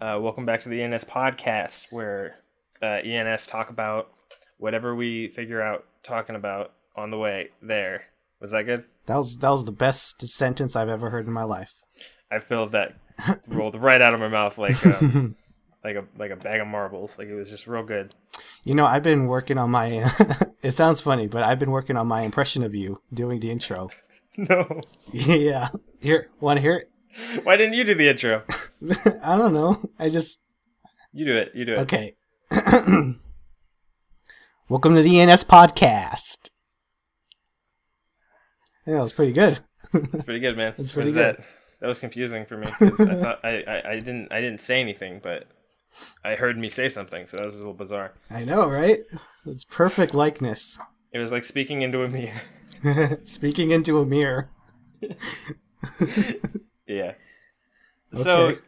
[0.00, 2.36] Uh, welcome back to the ENS podcast, where
[2.80, 4.12] uh, ENS talk about
[4.58, 8.04] whatever we figure out talking about on the way there.
[8.40, 8.84] Was that good?
[9.06, 11.74] That was that was the best sentence I've ever heard in my life.
[12.30, 12.94] I feel that
[13.48, 15.34] rolled right out of my mouth like um,
[15.84, 17.18] like a like a bag of marbles.
[17.18, 18.14] Like it was just real good.
[18.62, 20.08] You know, I've been working on my.
[20.62, 23.90] it sounds funny, but I've been working on my impression of you doing the intro.
[24.40, 24.80] No,
[25.12, 26.90] yeah, here, want to hear it?
[27.44, 28.44] why didn't you do the intro?
[29.22, 29.80] I don't know.
[29.98, 30.40] I just
[31.12, 31.52] You do it.
[31.54, 31.78] You do it.
[31.80, 32.14] okay.
[34.68, 36.50] Welcome to the ENS podcast.
[38.86, 39.60] Yeah, that was pretty good.
[39.92, 40.74] That's pretty good, man.
[40.78, 41.36] That's pretty good.
[41.38, 41.44] That?
[41.80, 42.66] that was confusing for me.
[42.68, 45.44] I thought I, I, I didn't I didn't say anything, but
[46.24, 48.12] I heard me say something, so that was a little bizarre.
[48.30, 49.00] I know, right?
[49.46, 50.78] It's perfect likeness.
[51.12, 52.42] It was like speaking into a mirror.
[53.24, 54.50] Speaking into a mirror.
[56.86, 57.14] yeah.
[58.14, 58.54] So Okay.
[58.54, 58.60] j-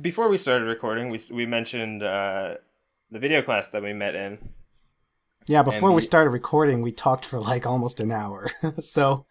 [0.00, 2.54] before we started recording, we we mentioned uh,
[3.10, 4.50] the video class that we met in.
[5.46, 8.50] Yeah, before And we started recording, we talked for like almost an hour.
[8.78, 9.26] so,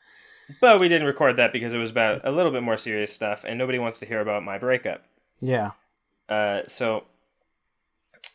[0.59, 3.45] But we didn't record that because it was about a little bit more serious stuff,
[3.47, 5.06] and nobody wants to hear about my breakup.
[5.39, 5.72] yeah.
[6.28, 7.06] Uh, so,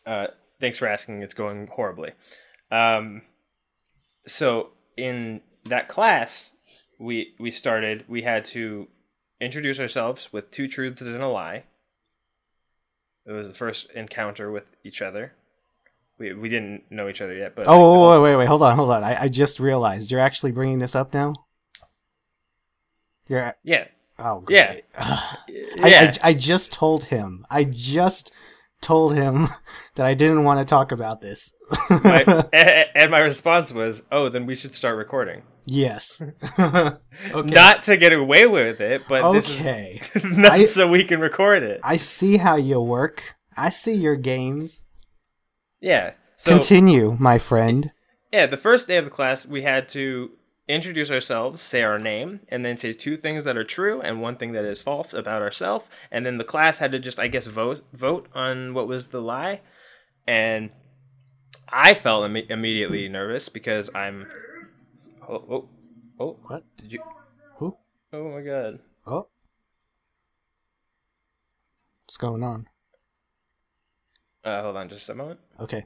[0.05, 0.27] uh,
[0.59, 1.21] thanks for asking.
[1.21, 2.11] It's going horribly.
[2.71, 3.21] Um,
[4.27, 6.51] so in that class,
[6.99, 8.05] we we started.
[8.07, 8.87] We had to
[9.39, 11.63] introduce ourselves with two truths and a lie.
[13.25, 15.33] It was the first encounter with each other.
[16.17, 18.47] We we didn't know each other yet, but Oh, um, wait, wait, wait.
[18.47, 19.03] Hold on, hold on.
[19.03, 21.33] I, I just realized you're actually bringing this up now?
[23.27, 23.55] You're.
[23.63, 23.85] yeah,
[24.19, 24.71] Oh, Yeah.
[24.73, 24.83] great.
[25.49, 25.73] yeah.
[25.83, 27.45] I, I, I just told him.
[27.49, 28.33] I just
[28.81, 29.47] told him
[29.95, 31.53] that I didn't want to talk about this.
[31.89, 32.23] my,
[32.53, 36.21] and my response was, "Oh, then we should start recording." Yes.
[36.59, 36.93] okay.
[37.33, 40.01] Not to get away with it, but this is okay.
[40.23, 41.79] not I- so we can record it.
[41.83, 43.35] I see how you work.
[43.57, 44.85] I see your games.
[45.81, 46.13] Yeah.
[46.37, 47.91] So Continue, my friend.
[48.31, 50.31] yeah, the first day of the class, we had to
[50.67, 54.35] introduce ourselves, say our name, and then say two things that are true and one
[54.35, 55.85] thing that is false about ourselves.
[56.11, 59.21] And then the class had to just, I guess, vote vote on what was the
[59.21, 59.61] lie.
[60.27, 60.71] And
[61.69, 64.27] I felt imme- immediately nervous because I'm.
[65.27, 65.69] Oh, oh,
[66.19, 66.39] oh!
[66.47, 66.63] What?
[66.77, 67.01] Did you?
[67.57, 67.75] Who?
[68.13, 68.79] Oh my god!
[69.07, 69.27] Oh.
[72.05, 72.67] What's going on?
[74.43, 75.39] Uh, hold on, just a moment.
[75.59, 75.85] Okay.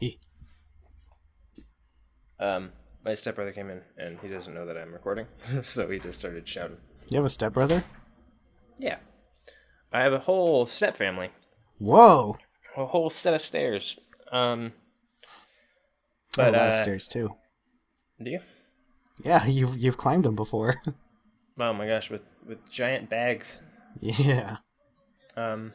[0.00, 0.16] E.
[2.38, 2.72] Um,
[3.02, 5.26] my stepbrother came in and he doesn't know that I'm recording,
[5.62, 6.76] so he just started shouting.
[7.10, 7.84] You have a stepbrother?
[8.78, 8.98] Yeah.
[9.92, 11.30] I have a whole step family,
[11.78, 12.36] Whoa.
[12.76, 13.98] a whole set of stairs.
[14.30, 14.72] Um,
[16.38, 17.30] I have a lot of uh, stairs too.
[18.22, 18.40] do you?
[19.22, 20.82] Yeah, you've you've climbed them before.
[21.58, 23.62] Oh my gosh, with with giant bags.
[23.98, 24.58] yeah.
[25.38, 25.72] Um,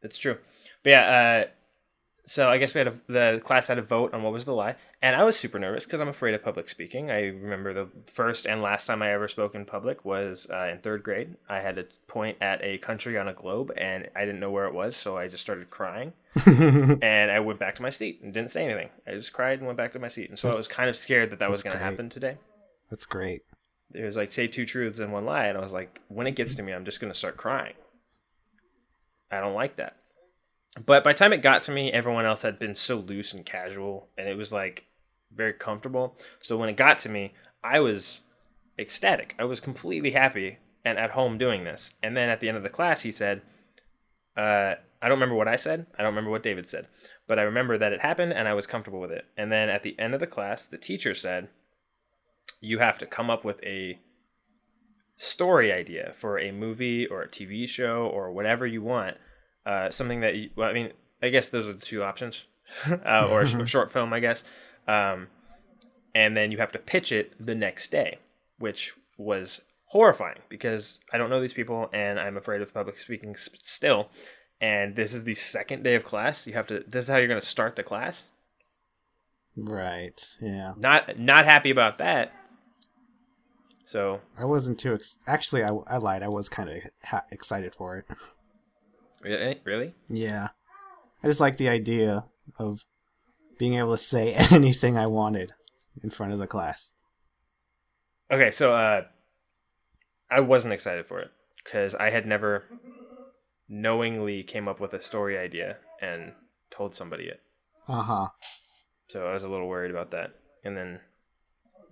[0.00, 0.38] That's true.
[0.84, 1.50] But yeah, uh,
[2.24, 4.52] so I guess we had a, the class had a vote on what was the
[4.54, 7.10] lie, and I was super nervous because I'm afraid of public speaking.
[7.10, 10.78] I remember the first and last time I ever spoke in public was uh, in
[10.78, 11.34] third grade.
[11.48, 14.66] I had to point at a country on a globe, and I didn't know where
[14.66, 16.12] it was, so I just started crying,
[17.02, 18.90] and I went back to my seat and didn't say anything.
[19.06, 20.96] I just cried and went back to my seat, and so I was kind of
[20.96, 22.38] scared that that was going to happen today.
[22.90, 23.42] That's great.
[23.94, 26.36] It was like say two truths and one lie, and I was like, when it
[26.36, 27.74] gets to me, I'm just gonna start crying.
[29.30, 29.96] I don't like that.
[30.84, 33.46] But by the time it got to me, everyone else had been so loose and
[33.46, 34.84] casual, and it was like
[35.32, 36.16] very comfortable.
[36.40, 37.32] So when it got to me,
[37.64, 38.20] I was
[38.78, 39.34] ecstatic.
[39.38, 41.92] I was completely happy and at home doing this.
[42.02, 43.42] And then at the end of the class, he said,
[44.36, 45.86] uh, I don't remember what I said.
[45.96, 46.88] I don't remember what David said.
[47.26, 49.26] But I remember that it happened and I was comfortable with it.
[49.36, 51.48] And then at the end of the class, the teacher said,
[52.60, 54.00] You have to come up with a
[55.16, 59.16] story idea for a movie or a TV show or whatever you want.
[59.64, 60.92] Uh, something that, you, well, I mean,
[61.22, 62.46] I guess those are the two options.
[63.06, 64.44] uh, or a short film, I guess.
[64.86, 65.28] Um,
[66.14, 68.18] and then you have to pitch it the next day,
[68.58, 73.30] which was horrifying because I don't know these people and I'm afraid of public speaking
[73.30, 74.10] s- still.
[74.60, 76.46] And this is the second day of class.
[76.46, 76.80] You have to.
[76.86, 78.32] This is how you're going to start the class.
[79.56, 80.20] Right.
[80.40, 80.74] Yeah.
[80.76, 82.32] Not not happy about that.
[83.84, 86.22] So I wasn't too ex- actually I, I lied.
[86.22, 88.04] I was kind of ha- excited for it.
[89.22, 90.48] really, really, Yeah.
[91.22, 92.24] I just like the idea
[92.58, 92.84] of
[93.58, 95.52] being able to say anything I wanted
[96.02, 96.92] in front of the class.
[98.30, 98.50] okay.
[98.50, 99.02] So uh,
[100.30, 101.30] I wasn't excited for it
[101.64, 102.64] because I had never
[103.68, 106.32] knowingly came up with a story idea and
[106.70, 107.40] told somebody it.
[107.86, 108.28] Uh-huh.
[109.08, 110.32] So I was a little worried about that.
[110.64, 111.00] And then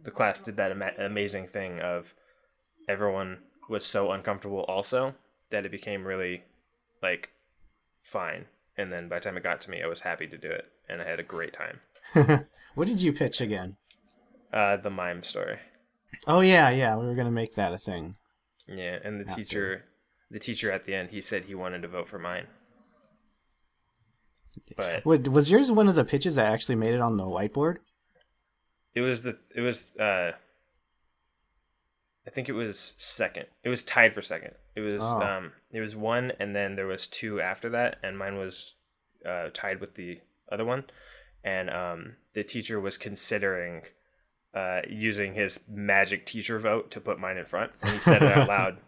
[0.02, 2.14] the class did that ama- amazing thing of
[2.88, 3.38] everyone
[3.68, 5.14] was so uncomfortable also
[5.50, 6.42] that it became really
[7.02, 7.30] like
[8.00, 8.46] fine.
[8.76, 10.66] And then by the time it got to me, I was happy to do it,
[10.88, 11.80] and I had a great time.
[12.74, 13.76] what did you pitch again?
[14.52, 15.58] Uh, the mime story.
[16.26, 16.96] Oh yeah, yeah.
[16.96, 18.16] We were gonna make that a thing.
[18.68, 19.42] Yeah, and the After.
[19.42, 19.84] teacher,
[20.30, 22.46] the teacher at the end, he said he wanted to vote for mine.
[24.76, 27.78] But Wait, was yours one of the pitches that actually made it on the whiteboard?
[28.94, 30.32] it was the it was uh,
[32.26, 33.46] I think it was second.
[33.62, 34.54] It was tied for second.
[34.74, 35.20] It was Oh.
[35.22, 38.74] um, it was one, and then there was two after that, and mine was
[39.24, 40.20] uh, tied with the
[40.50, 40.84] other one,
[41.44, 43.82] and um, the teacher was considering
[44.54, 48.32] uh, using his magic teacher vote to put mine in front, and he said it
[48.32, 48.78] out loud.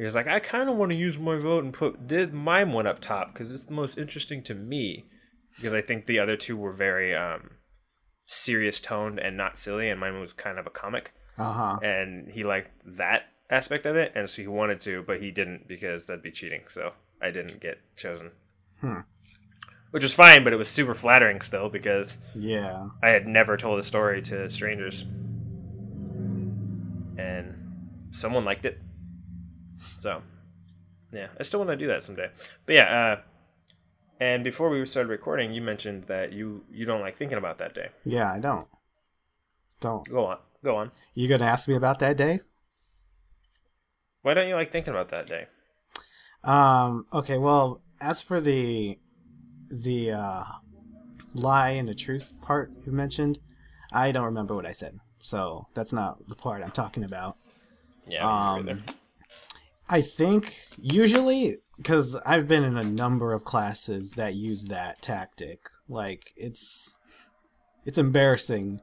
[0.00, 2.72] He was like, "I kind of want to use my vote and put this mime
[2.72, 5.04] one up top because it's the most interesting to me."
[5.56, 7.50] Because I think the other two were very um,
[8.24, 11.78] serious toned and not silly, and mine was kind of a comic Uh huh.
[11.82, 15.68] and he liked that aspect of it, and so he wanted to, but he didn't
[15.68, 16.62] because that'd be cheating.
[16.68, 18.30] So I didn't get chosen,
[18.80, 19.00] Hmm.
[19.90, 22.88] which was fine, but it was super flattering still because Yeah.
[23.02, 25.02] I had never told a story to strangers,
[27.18, 27.54] and
[28.12, 28.80] someone liked it.
[29.80, 30.22] So
[31.12, 32.30] yeah, I still want to do that someday.
[32.66, 33.20] But yeah, uh,
[34.20, 37.74] and before we started recording, you mentioned that you you don't like thinking about that
[37.74, 37.88] day.
[38.04, 38.32] Yeah.
[38.32, 38.68] I don't.
[39.80, 40.06] Don't.
[40.08, 40.92] Go on, go on.
[41.14, 42.40] You gonna ask me about that day?
[44.22, 45.46] Why don't you like thinking about that day?
[46.44, 47.06] Um.
[47.12, 47.38] Okay.
[47.38, 48.98] Well, as for the
[49.70, 50.44] the uh,
[51.34, 53.38] lie and the truth part you mentioned,
[53.92, 54.98] I don't remember what I said.
[55.20, 57.36] So that's not the part I'm talking about.
[58.06, 58.78] Yeah, Um.
[59.90, 65.68] I think usually because I've been in a number of classes that use that tactic.
[65.88, 66.94] Like it's
[67.84, 68.80] it's embarrassing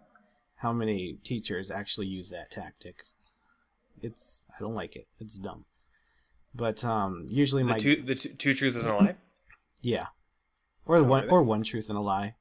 [0.58, 3.04] how many teachers actually use that tactic.
[4.02, 5.08] It's I don't like it.
[5.22, 5.64] It's dumb.
[6.54, 9.16] But um usually The my two, the two, two truths and a lie.
[9.82, 10.08] yeah.
[10.86, 12.36] Or Oh, one or one truth and a lie.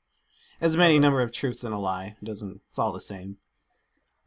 [0.61, 2.17] As many number of truths and a lie.
[2.21, 3.37] It doesn't it's all the same.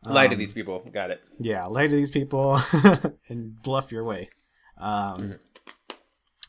[0.03, 0.79] Lie to Um, these people.
[0.93, 1.21] Got it.
[1.39, 2.59] yeah, lie to these people
[3.29, 4.29] and bluff your way.
[4.77, 5.39] Um, Mhm.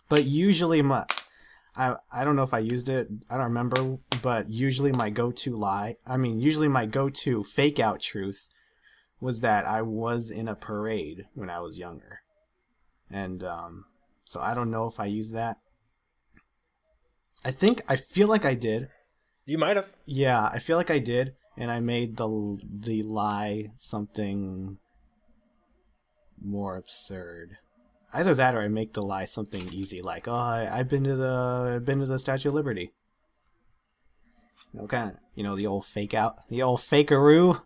[0.09, 1.05] But usually, my
[1.77, 3.09] I I don't know if I used it.
[3.31, 3.99] I don't remember.
[4.23, 5.97] But usually, my go-to lie.
[6.07, 8.49] I mean, usually my go-to fake-out truth
[9.21, 12.21] was that I was in a parade when I was younger,
[13.11, 13.85] and um,
[14.25, 15.59] so I don't know if I used that.
[17.45, 18.89] I think I feel like I did.
[19.47, 19.93] You might have.
[20.07, 24.79] Yeah, I feel like I did, and I made the the lie something
[26.43, 27.59] more absurd.
[28.13, 31.17] Either that, or I make the lie something easy, like, "Oh, I, I've been to
[31.17, 32.93] the I've been to the Statue of Liberty."
[34.73, 37.61] You know, kind of, you know, the old fake out, the old fakeroo.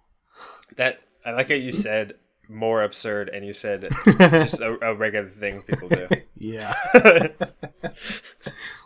[0.76, 2.14] That I like how you said
[2.48, 3.88] more absurd, and you said
[4.18, 6.08] just a, a regular thing people do.
[6.36, 6.74] yeah.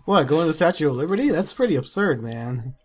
[0.09, 1.29] What going to the Statue of Liberty?
[1.29, 2.77] That's pretty absurd, man.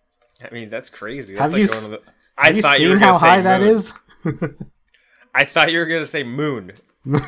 [0.49, 1.33] I mean, that's crazy.
[1.33, 2.01] That's Have like you going s- to the.
[2.37, 3.69] I Have you seen how high that moon.
[3.69, 3.93] is?
[5.35, 6.73] I thought you were gonna say moon
[7.05, 7.19] no.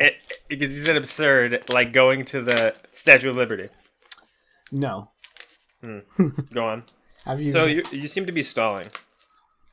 [0.00, 0.14] it,
[0.48, 3.68] because you said absurd, like going to the Statue of Liberty.
[4.70, 5.10] No.
[5.82, 5.98] Hmm.
[6.52, 6.84] Go on.
[7.26, 7.50] Have you?
[7.50, 8.86] So you you seem to be stalling.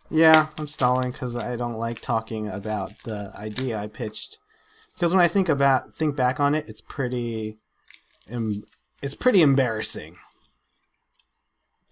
[0.10, 4.40] Yeah, I'm stalling because I don't like talking about the idea I pitched.
[4.94, 7.58] Because when I think about think back on it, it's pretty,
[8.30, 8.64] em-
[9.04, 10.16] it's pretty embarrassing.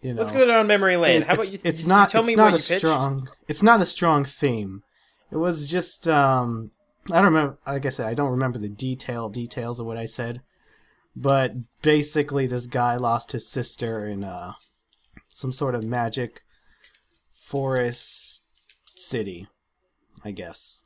[0.06, 1.24] You know, Let's go down memory lane.
[1.24, 1.60] How it's, about you?
[1.64, 2.10] it's you not.
[2.10, 3.28] tell it's me not what a strong.
[3.48, 4.84] It's not a strong theme.
[5.32, 6.08] It was just.
[6.08, 6.70] um
[7.12, 7.58] I don't remember.
[7.66, 10.42] Like I said, I don't remember the detail details of what I said.
[11.16, 14.54] But basically, this guy lost his sister in uh,
[15.30, 16.44] some sort of magic
[17.32, 18.44] forest
[18.96, 19.48] city,
[20.24, 20.82] I guess.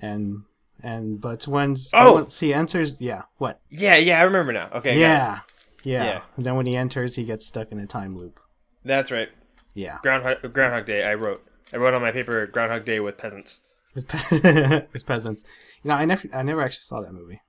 [0.00, 0.42] And
[0.82, 2.14] and but when Oh!
[2.14, 3.60] once he enters, yeah, what?
[3.70, 4.68] Yeah, yeah, I remember now.
[4.74, 5.40] Okay, yeah,
[5.84, 6.20] yeah, Yeah.
[6.36, 8.38] And then when he enters, he gets stuck in a time loop.
[8.84, 9.28] That's right.
[9.74, 9.98] Yeah.
[10.02, 11.04] Groundhog Groundhog Day.
[11.04, 11.44] I wrote.
[11.72, 13.60] I wrote on my paper Groundhog Day with peasants.
[13.94, 15.44] with, pe- with peasants.
[15.82, 17.40] You know, I never, I never actually saw that movie.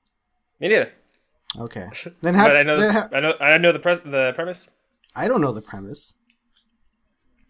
[0.59, 0.91] Me neither.
[1.59, 1.87] Okay,
[2.21, 2.47] then how?
[2.47, 2.91] but I know.
[2.91, 3.33] how- I know.
[3.39, 4.67] I know the pres- the premise.
[5.15, 6.15] I don't know the premise.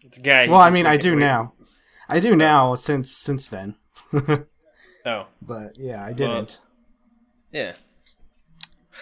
[0.02, 0.46] It's a guy.
[0.48, 1.54] Well, I mean, I do now.
[2.08, 3.76] I do now since since then.
[5.06, 6.60] Oh, but yeah, I didn't.
[7.52, 7.74] yeah.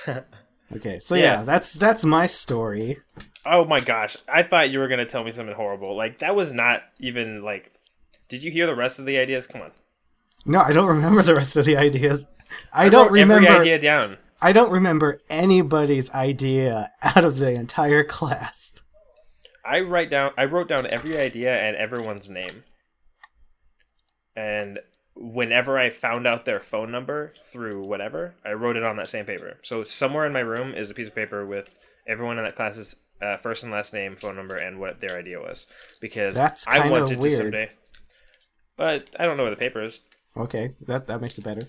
[0.76, 1.22] okay, so Yeah.
[1.38, 1.42] yeah.
[1.42, 2.98] that's that's my story.
[3.44, 4.16] Oh my gosh!
[4.28, 5.96] I thought you were gonna tell me something horrible.
[5.96, 7.72] Like that was not even like.
[8.28, 9.46] Did you hear the rest of the ideas?
[9.46, 9.72] Come on.
[10.46, 12.26] No, I don't remember the rest of the ideas.
[12.72, 13.46] I, I don't remember.
[13.48, 14.18] every idea down.
[14.40, 18.72] I don't remember anybody's idea out of the entire class.
[19.64, 20.32] I write down.
[20.36, 22.64] I wrote down every idea and everyone's name.
[24.34, 24.80] And
[25.14, 29.24] whenever I found out their phone number through whatever, I wrote it on that same
[29.24, 29.58] paper.
[29.62, 32.96] So somewhere in my room is a piece of paper with everyone in that class's
[33.20, 35.66] uh, first and last name, phone number, and what their idea was.
[36.00, 37.32] Because That's I wanted weird.
[37.32, 37.70] to someday.
[38.76, 40.00] But I don't know where the paper is.
[40.36, 41.62] Okay, that that makes it better.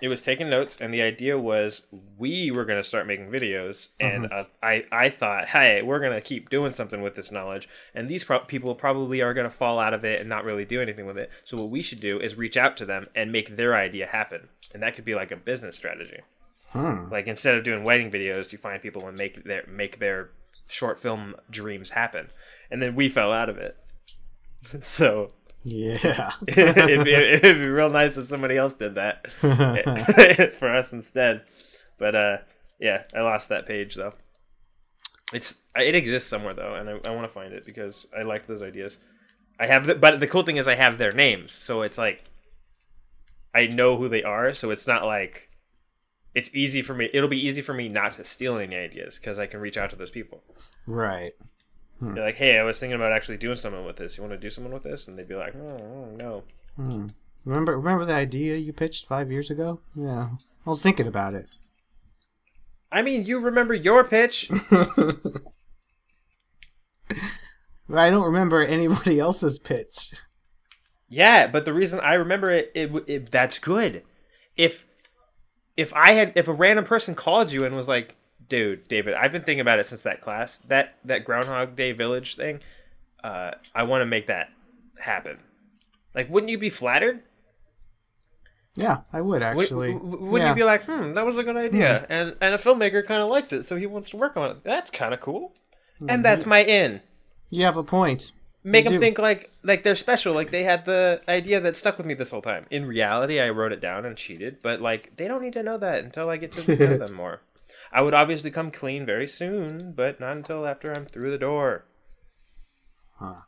[0.00, 1.82] It was taking notes, and the idea was
[2.16, 6.12] we were going to start making videos, and uh, I I thought, hey, we're going
[6.12, 9.50] to keep doing something with this knowledge, and these pro- people probably are going to
[9.50, 11.30] fall out of it and not really do anything with it.
[11.42, 14.48] So what we should do is reach out to them and make their idea happen,
[14.72, 16.20] and that could be like a business strategy.
[16.70, 17.10] Hmm.
[17.10, 20.30] Like instead of doing wedding videos, you find people and make their make their
[20.68, 22.28] short film dreams happen,
[22.70, 23.76] and then we fell out of it.
[24.82, 25.28] so
[25.68, 26.32] Yeah.
[26.48, 29.30] it'd, be, it'd be real nice if somebody else did that
[30.58, 31.42] for us instead.
[31.98, 32.36] But uh,
[32.80, 34.14] yeah, I lost that page though.
[35.32, 38.46] It's it exists somewhere though, and I, I want to find it because I like
[38.46, 38.98] those ideas.
[39.60, 42.24] I have the, but the cool thing is I have their names, so it's like
[43.54, 45.50] I know who they are, so it's not like
[46.34, 47.10] it's easy for me.
[47.12, 49.90] It'll be easy for me not to steal any ideas because I can reach out
[49.90, 50.42] to those people.
[50.86, 51.32] right.
[52.00, 52.14] Hmm.
[52.14, 54.16] They're like, "Hey, I was thinking about actually doing something with this.
[54.16, 56.42] You want to do something with this?" And they'd be like, "Oh, oh, no."
[56.76, 57.06] Hmm.
[57.44, 59.80] Remember remember the idea you pitched five years ago?
[59.94, 60.30] Yeah.
[60.66, 61.48] I was thinking about it.
[62.90, 64.50] I mean, you remember your pitch?
[67.88, 70.10] But I don't remember anybody else's pitch.
[71.08, 74.02] Yeah, but the reason I remember it, it, it that's good.
[74.56, 74.86] If
[75.76, 78.16] if I had if a random person called you and was like,
[78.48, 80.58] "Dude, David, I've been thinking about it since that class.
[80.58, 82.60] That that Groundhog Day Village thing.
[83.22, 84.48] Uh, I want to make that
[85.00, 85.38] happen."
[86.14, 87.22] Like, wouldn't you be flattered?
[88.76, 89.92] Yeah, I would Would, actually.
[89.92, 90.50] w- wouldn't yeah.
[90.50, 93.28] you be like, "Hmm, that was a good idea," and and a filmmaker kind of
[93.28, 94.64] likes it, so he wants to work on it.
[94.64, 95.52] That's kind of cool,
[96.08, 97.00] and that's my in.
[97.50, 98.32] You have a point.
[98.62, 99.00] make You them do.
[99.00, 102.28] think like like they're special like they had the idea that stuck with me this
[102.30, 105.52] whole time in reality i wrote it down and cheated but like they don't need
[105.54, 107.40] to know that until i get to know them more
[107.92, 111.84] i would obviously come clean very soon but not until after i'm through the door
[113.18, 113.40] Huh.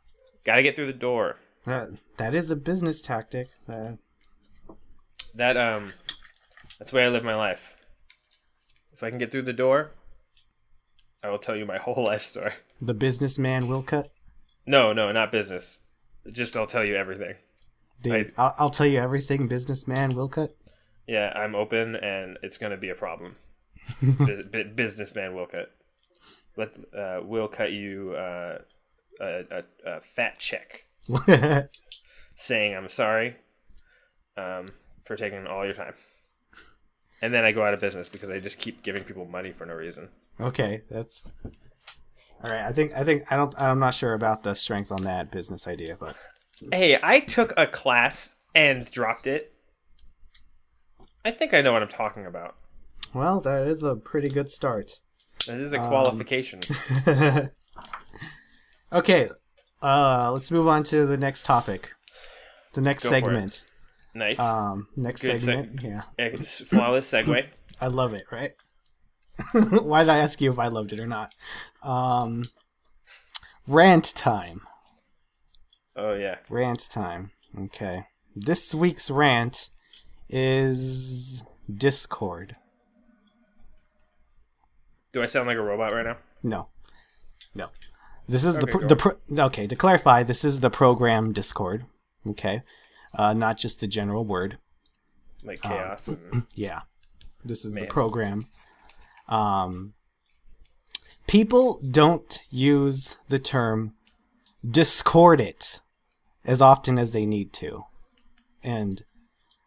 [0.45, 3.47] gotta get through the door That that is a business tactic.
[3.69, 3.93] Uh,
[5.35, 5.91] that um
[6.77, 7.75] that's the way i live my life
[8.93, 9.91] if i can get through the door
[11.23, 14.09] i will tell you my whole life story the businessman will cut.
[14.65, 15.79] no no not business
[16.31, 17.35] just i'll tell you everything
[18.03, 19.47] Dude, I'll, I'll tell you everything.
[19.47, 20.55] Businessman will cut.
[21.05, 23.35] Yeah, I'm open, and it's going to be a problem.
[24.01, 25.71] Bu- businessman will cut.
[26.57, 28.59] Let uh, will cut you uh,
[29.19, 30.85] a, a, a fat check,
[32.35, 33.37] saying I'm sorry
[34.37, 34.67] um,
[35.05, 35.93] for taking all your time.
[37.21, 39.65] And then I go out of business because I just keep giving people money for
[39.65, 40.09] no reason.
[40.39, 41.31] okay, that's
[42.43, 42.65] all right.
[42.65, 43.59] I think I think I don't.
[43.61, 46.15] I'm not sure about the strength on that business idea, but
[46.71, 49.53] Hey, I took a class and dropped it.
[51.23, 52.55] I think I know what I'm talking about.
[53.13, 54.91] Well, that is a pretty good start.
[55.49, 56.59] It is a Um, qualification.
[58.93, 59.29] okay,
[59.81, 61.91] uh, let's move on to the next topic.
[62.73, 63.65] The next Go segment.
[64.15, 64.39] nice.
[64.39, 65.81] Um, next Good seg- segment.
[65.83, 67.45] yeah, It's flawless segue.
[67.81, 68.25] I love it.
[68.31, 68.53] Right?
[69.53, 71.33] Why did I ask you if I loved it or not?
[71.83, 72.45] Um,
[73.67, 74.61] rant time.
[75.95, 76.37] Oh yeah.
[76.49, 77.31] Rant time.
[77.57, 78.05] Okay.
[78.35, 79.71] This week's rant
[80.29, 82.55] is Discord.
[85.13, 86.17] Do I sound like a robot right now?
[86.43, 86.67] No.
[87.53, 87.67] No.
[88.27, 91.33] This is the Okay, pro- go the pro- okay, to clarify, this is the program
[91.33, 91.85] Discord,
[92.27, 92.61] okay?
[93.13, 94.57] Uh not just the general word.
[95.43, 96.07] Like Um, chaos.
[96.07, 96.45] and...
[96.55, 96.81] Yeah.
[97.43, 97.83] This is Man.
[97.83, 98.47] the program.
[99.27, 99.93] Um
[101.27, 103.95] people don't use the term
[104.69, 105.81] discord it
[106.45, 107.83] as often as they need to.
[108.63, 109.03] And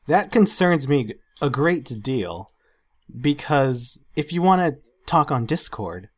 [0.06, 2.50] that concerns me a great deal
[3.20, 6.08] because if you want to talk on Discord,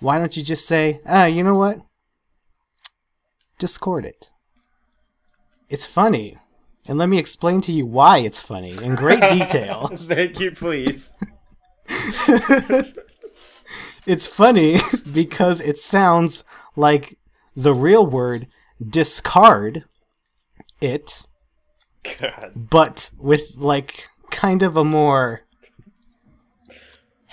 [0.00, 1.80] why don't you just say, ah, you know what?
[3.58, 4.30] Discord it.
[5.68, 6.38] It's funny.
[6.86, 9.88] And let me explain to you why it's funny in great detail.
[9.94, 11.12] Thank you, please.
[14.06, 14.78] it's funny
[15.12, 16.44] because it sounds
[16.76, 17.18] like
[17.54, 18.46] the real word
[18.86, 19.84] discard
[20.80, 21.24] it,
[22.20, 22.52] God.
[22.54, 25.42] but with like kind of a more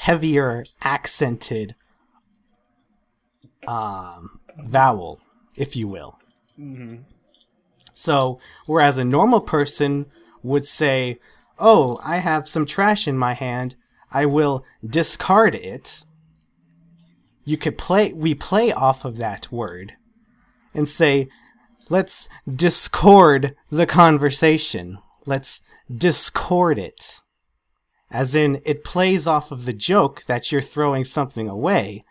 [0.05, 1.73] heavier accented
[3.67, 5.19] um, vowel,
[5.55, 6.19] if you will.
[7.95, 10.05] So, whereas a normal person
[10.43, 11.17] would say,
[11.57, 13.77] Oh, I have some trash in my hand,
[14.11, 16.03] I will discard it.
[17.43, 19.93] You could play, we play off of that word
[20.75, 21.29] and say,
[21.89, 24.99] Let's discord the conversation.
[25.25, 27.21] let's discord it.
[28.11, 32.03] As in, it plays off of the joke that you're throwing something away,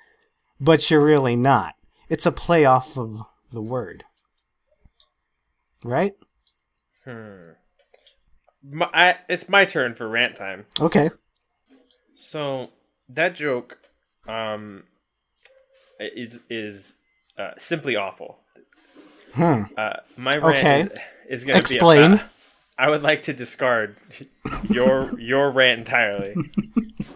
[0.61, 1.75] but you're really not.
[2.09, 3.21] It's a play off of
[3.53, 4.05] the word.
[5.85, 6.15] Right?
[7.05, 7.51] Hmm.
[8.63, 10.67] My, I, it's my turn for rant time.
[10.81, 11.11] Okay.
[12.15, 12.71] So
[13.09, 13.79] that joke,
[14.27, 14.85] um,
[16.01, 16.93] is is
[17.39, 18.39] uh, simply awful.
[19.35, 19.63] Hmm.
[19.77, 20.81] Uh, my rant Okay.
[20.83, 22.11] is, is going to Explain.
[22.13, 22.17] be.
[22.17, 22.31] About,
[22.77, 23.97] I would like to discard
[24.69, 26.35] your your rant entirely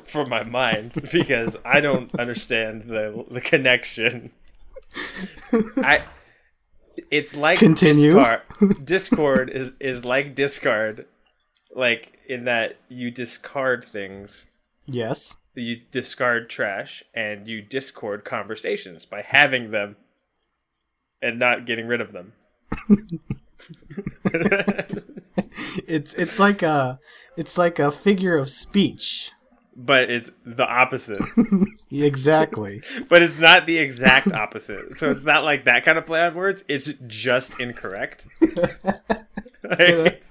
[0.05, 4.31] from my mind because I don't understand the the connection.
[5.79, 6.03] I.
[7.11, 8.15] It's like Continue.
[8.15, 11.07] Discard, Discord is is like discard,
[11.75, 14.47] like in that you discard things
[14.87, 15.37] Yes.
[15.55, 19.97] you discard trash and you discord conversations by having them
[21.23, 22.33] and not getting rid of them.
[25.87, 26.99] It's it's like a
[27.37, 29.33] it's like a figure of speech.
[29.77, 31.23] but it's the opposite.
[31.91, 32.83] Exactly.
[33.09, 34.99] but it's not the exact opposite.
[34.99, 36.63] So it's not like that kind of play on words.
[36.69, 38.27] It's just incorrect.
[39.63, 40.31] Like, it's,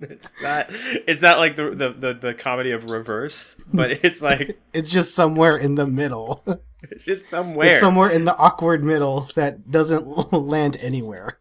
[0.00, 0.66] it's not.
[0.70, 5.14] It's not like the, the the the comedy of reverse, but it's like it's just
[5.14, 6.42] somewhere in the middle.
[6.82, 7.72] it's just somewhere.
[7.72, 11.38] It's somewhere in the awkward middle that doesn't land anywhere.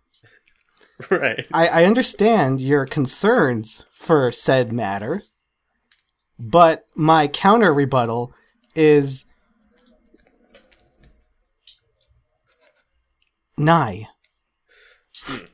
[1.12, 1.48] right.
[1.54, 5.22] I, I understand your concerns for said matter,
[6.40, 8.34] but my counter rebuttal
[8.76, 9.26] is
[13.58, 14.08] nigh.
[15.24, 15.46] Hmm.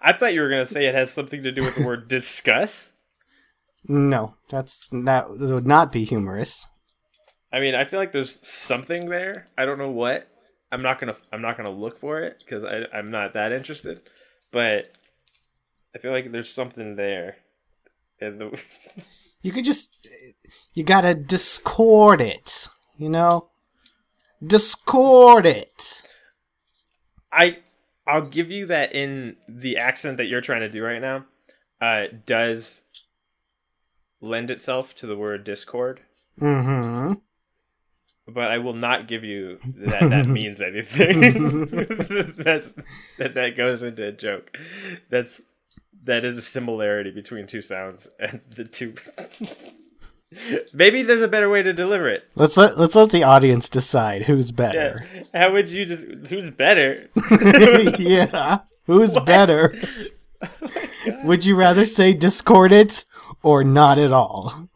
[0.00, 2.92] I thought you were gonna say it has something to do with the word discuss.
[3.86, 6.68] No, that's that would not be humorous.
[7.52, 9.46] I mean, I feel like there's something there.
[9.56, 10.26] I don't know what.
[10.74, 11.14] I'm not gonna.
[11.32, 14.00] I'm not gonna look for it because I'm not that interested.
[14.50, 14.88] But
[15.94, 17.36] I feel like there's something there.
[18.20, 18.62] And the
[19.42, 20.08] You could just
[20.72, 23.50] you gotta discord it, you know?
[24.44, 26.02] Discord it.
[27.30, 27.58] I
[28.04, 31.26] I'll give you that in the accent that you're trying to do right now.
[31.80, 32.82] Uh, does
[34.20, 36.00] lend itself to the word discord,
[36.40, 37.12] Mm-hmm.
[38.26, 41.66] But I will not give you that that means anything.
[42.36, 42.72] That's
[43.18, 44.56] that that goes into a joke.
[45.10, 45.40] That's
[46.04, 48.94] that is a similarity between two sounds and the two.
[50.72, 52.24] Maybe there's a better way to deliver it.
[52.34, 54.56] Let's let let's let the audience decide who's Yeah.
[54.56, 55.06] better.
[55.32, 56.06] How would you just?
[56.28, 57.08] Who's better?
[57.98, 58.60] Yeah.
[58.86, 59.74] Who's better?
[61.22, 63.04] Would you rather say discord it
[63.42, 64.68] or not at all?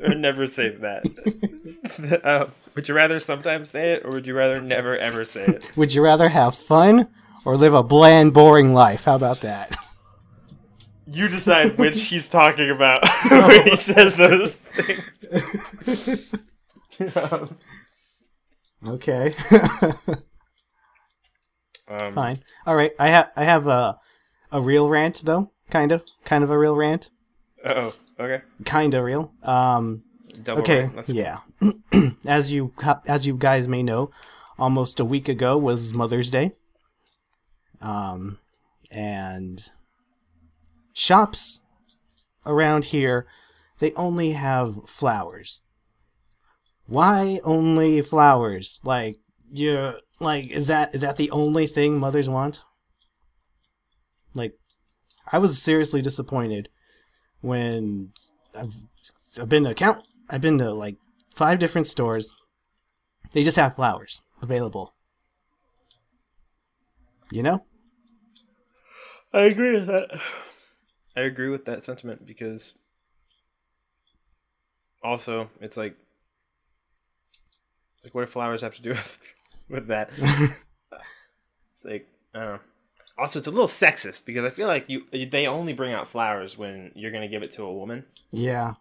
[0.00, 2.20] or never say that.
[2.24, 5.70] uh, would you rather sometimes say it, or would you rather never ever say it?
[5.76, 7.08] Would you rather have fun
[7.44, 9.04] or live a bland, boring life?
[9.04, 9.74] How about that?
[11.06, 16.26] You decide which he's talking about when he says those things.
[17.16, 17.48] um,
[18.86, 19.34] Okay.
[21.88, 22.42] um, Fine.
[22.66, 22.92] All right.
[22.98, 23.98] I have I have a
[24.52, 25.50] a real rant though.
[25.70, 26.04] Kind of.
[26.24, 27.10] Kind of a real rant.
[27.64, 28.42] Oh, okay.
[28.64, 29.32] Kind of real.
[29.42, 30.02] Um
[30.42, 30.90] Double okay.
[30.94, 31.38] Let's- Yeah.
[32.26, 32.72] as you
[33.06, 34.10] as you guys may know,
[34.58, 36.52] almost a week ago was Mother's Day.
[37.80, 38.38] Um
[38.90, 39.62] and
[40.92, 41.62] shops
[42.44, 43.26] around here
[43.78, 45.62] they only have flowers.
[46.86, 48.80] Why only flowers?
[48.84, 49.16] Like
[49.52, 52.64] you like is that is that the only thing mothers want?
[54.34, 54.54] Like
[55.32, 56.68] I was seriously disappointed
[57.40, 58.12] when
[58.54, 58.74] I've
[59.40, 60.96] I've been to count I've been to like
[61.34, 62.32] five different stores.
[63.32, 64.94] They just have flowers available.
[67.32, 67.64] You know?
[69.32, 70.20] I agree with that.
[71.16, 72.74] I agree with that sentiment because
[75.02, 75.94] also it's like
[77.96, 79.18] it's like what do flowers have to do with
[79.68, 80.10] with that?
[81.72, 82.60] It's like I don't know.
[83.16, 86.58] Also, it's a little sexist because I feel like you they only bring out flowers
[86.58, 88.74] when you're gonna give it to a woman, yeah.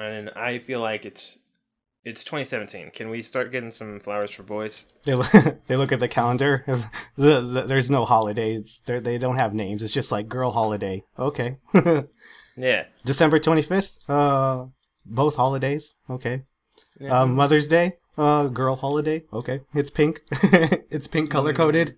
[0.00, 1.38] And I feel like it's
[2.04, 2.90] it's 2017.
[2.92, 4.86] Can we start getting some flowers for boys?
[5.04, 5.30] They look,
[5.66, 6.64] they look at the calendar.
[7.16, 8.80] The, the, there's no holidays.
[8.86, 9.82] They're, they don't have names.
[9.82, 11.04] It's just like girl holiday.
[11.18, 11.58] Okay.
[12.56, 12.84] Yeah.
[13.06, 13.98] December 25th.
[14.08, 14.66] Uh,
[15.06, 15.94] both holidays.
[16.10, 16.42] Okay.
[17.00, 17.20] yeah.
[17.22, 17.96] Um, Mother's Day.
[18.18, 19.24] Uh, girl holiday.
[19.32, 19.60] Okay.
[19.72, 20.20] It's pink.
[20.90, 21.96] it's pink color coded.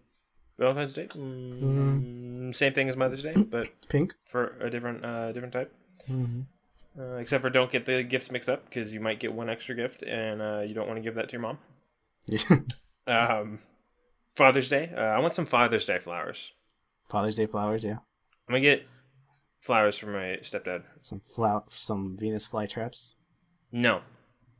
[0.58, 1.06] Valentine's Day.
[1.08, 4.14] Mm, Same thing as Mother's Day, but Pink.
[4.24, 5.74] for a different uh, different type.
[6.08, 6.42] Mm-hmm.
[6.98, 9.74] Uh, except for don't get the gifts mixed up because you might get one extra
[9.74, 11.58] gift and uh, you don't want to give that to your mom.
[13.06, 13.58] Um,
[14.36, 14.92] Father's Day.
[14.96, 16.52] Uh, I want some Father's Day flowers.
[17.10, 17.82] Father's Day flowers.
[17.82, 17.96] Yeah.
[18.48, 18.86] I'm gonna get
[19.60, 20.84] flowers for my stepdad.
[21.00, 23.14] Some flower, some Venus flytraps.
[23.72, 24.02] No,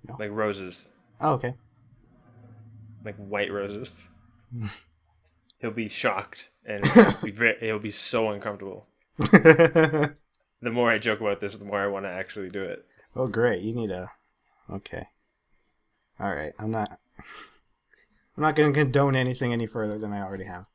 [0.09, 0.17] No.
[0.19, 0.89] like roses,
[1.21, 1.55] Oh, okay.
[3.05, 4.09] like white roses.
[5.59, 8.89] He'll be shocked and he'll be very, he'll be so uncomfortable.
[10.63, 12.85] The more I joke about this, the more I want to actually do it.
[13.17, 13.63] oh, great.
[13.63, 14.11] You need a.
[14.71, 15.09] Okay.
[16.21, 16.53] All right.
[16.59, 16.89] I'm not.
[18.37, 20.67] I'm not going to condone anything any further than I already have.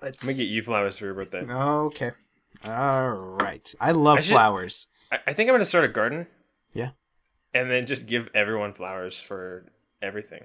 [0.00, 0.22] Let's.
[0.22, 1.40] I'm gonna get you flowers for your birthday.
[1.42, 2.10] Okay.
[2.64, 3.72] All right.
[3.80, 4.88] I love I should- flowers.
[5.10, 6.26] I, I think I'm gonna start a garden.
[6.74, 6.90] Yeah.
[7.54, 10.44] And then just give everyone flowers for everything.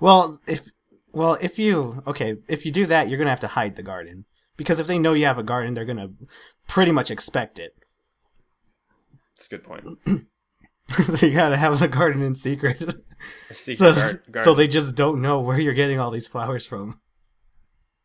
[0.00, 0.62] Well, if
[1.12, 4.24] well, if you okay, if you do that, you're gonna have to hide the garden
[4.56, 6.10] because if they know you have a garden, they're gonna
[6.66, 7.74] pretty much expect it.
[9.36, 9.86] That's a good point.
[10.88, 12.82] so you gotta have the garden in secret,
[13.50, 16.66] A secret so, gar- so they just don't know where you're getting all these flowers
[16.66, 17.00] from.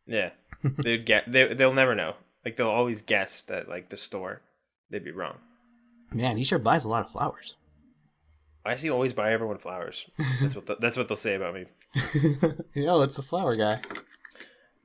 [0.06, 0.30] Yeah,
[0.62, 1.30] they'd get.
[1.30, 2.14] They they'll never know.
[2.44, 4.42] Like they'll always guess that like the store.
[4.90, 5.38] They'd be wrong.
[6.12, 7.56] Man, he sure buys a lot of flowers.
[8.64, 10.06] I see always buy everyone flowers.
[10.40, 11.64] That's what the, that's what they'll say about me.
[12.74, 13.80] Yo, it's the flower guy.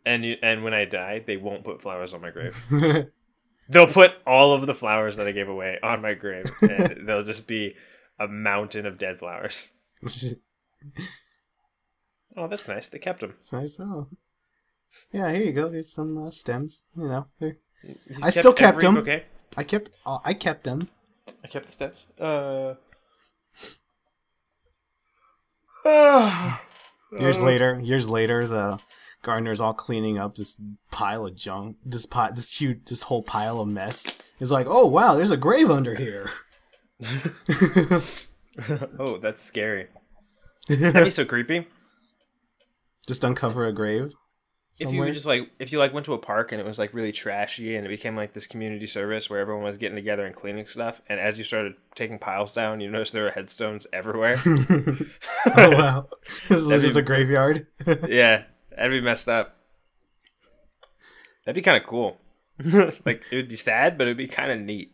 [0.05, 2.65] And you, and when I die, they won't put flowers on my grave.
[3.69, 7.23] They'll put all of the flowers that I gave away on my grave, and they'll
[7.23, 7.75] just be
[8.19, 9.69] a mountain of dead flowers.
[12.37, 12.87] Oh, that's nice.
[12.87, 13.33] They kept them.
[13.39, 13.79] It's nice.
[13.79, 14.07] Oh,
[15.11, 15.31] yeah.
[15.31, 15.71] Here you go.
[15.71, 16.83] Here's some uh, stems.
[16.95, 17.57] You know, here.
[17.83, 18.97] You I still kept them.
[18.97, 19.23] Okay.
[19.57, 19.89] I kept.
[20.05, 20.87] Uh, I kept them.
[21.43, 22.05] I kept the steps.
[22.19, 22.75] Uh.
[25.85, 26.57] uh,
[27.19, 28.79] Years later, years later, the
[29.27, 30.59] gardener's all cleaning up this
[30.89, 34.17] pile of junk, this pot, this huge, this whole pile of mess.
[34.39, 36.31] He's like, "Oh wow, there's a grave under here."
[38.97, 39.87] oh, that's scary.
[40.69, 41.67] That'd be so creepy.
[43.05, 44.13] just uncover a grave.
[44.79, 45.11] If you Somewhere.
[45.11, 47.75] just like, if you like went to a park and it was like really trashy
[47.75, 51.01] and it became like this community service where everyone was getting together and cleaning stuff,
[51.09, 54.35] and as you started taking piles down, you noticed there were headstones everywhere.
[54.45, 56.07] oh wow,
[56.47, 57.65] this is just be- a graveyard.
[58.07, 58.43] yeah,
[58.77, 59.57] that'd be messed up.
[61.45, 62.17] That'd be kind of cool.
[63.05, 64.93] like it would be sad, but it'd be kind of neat.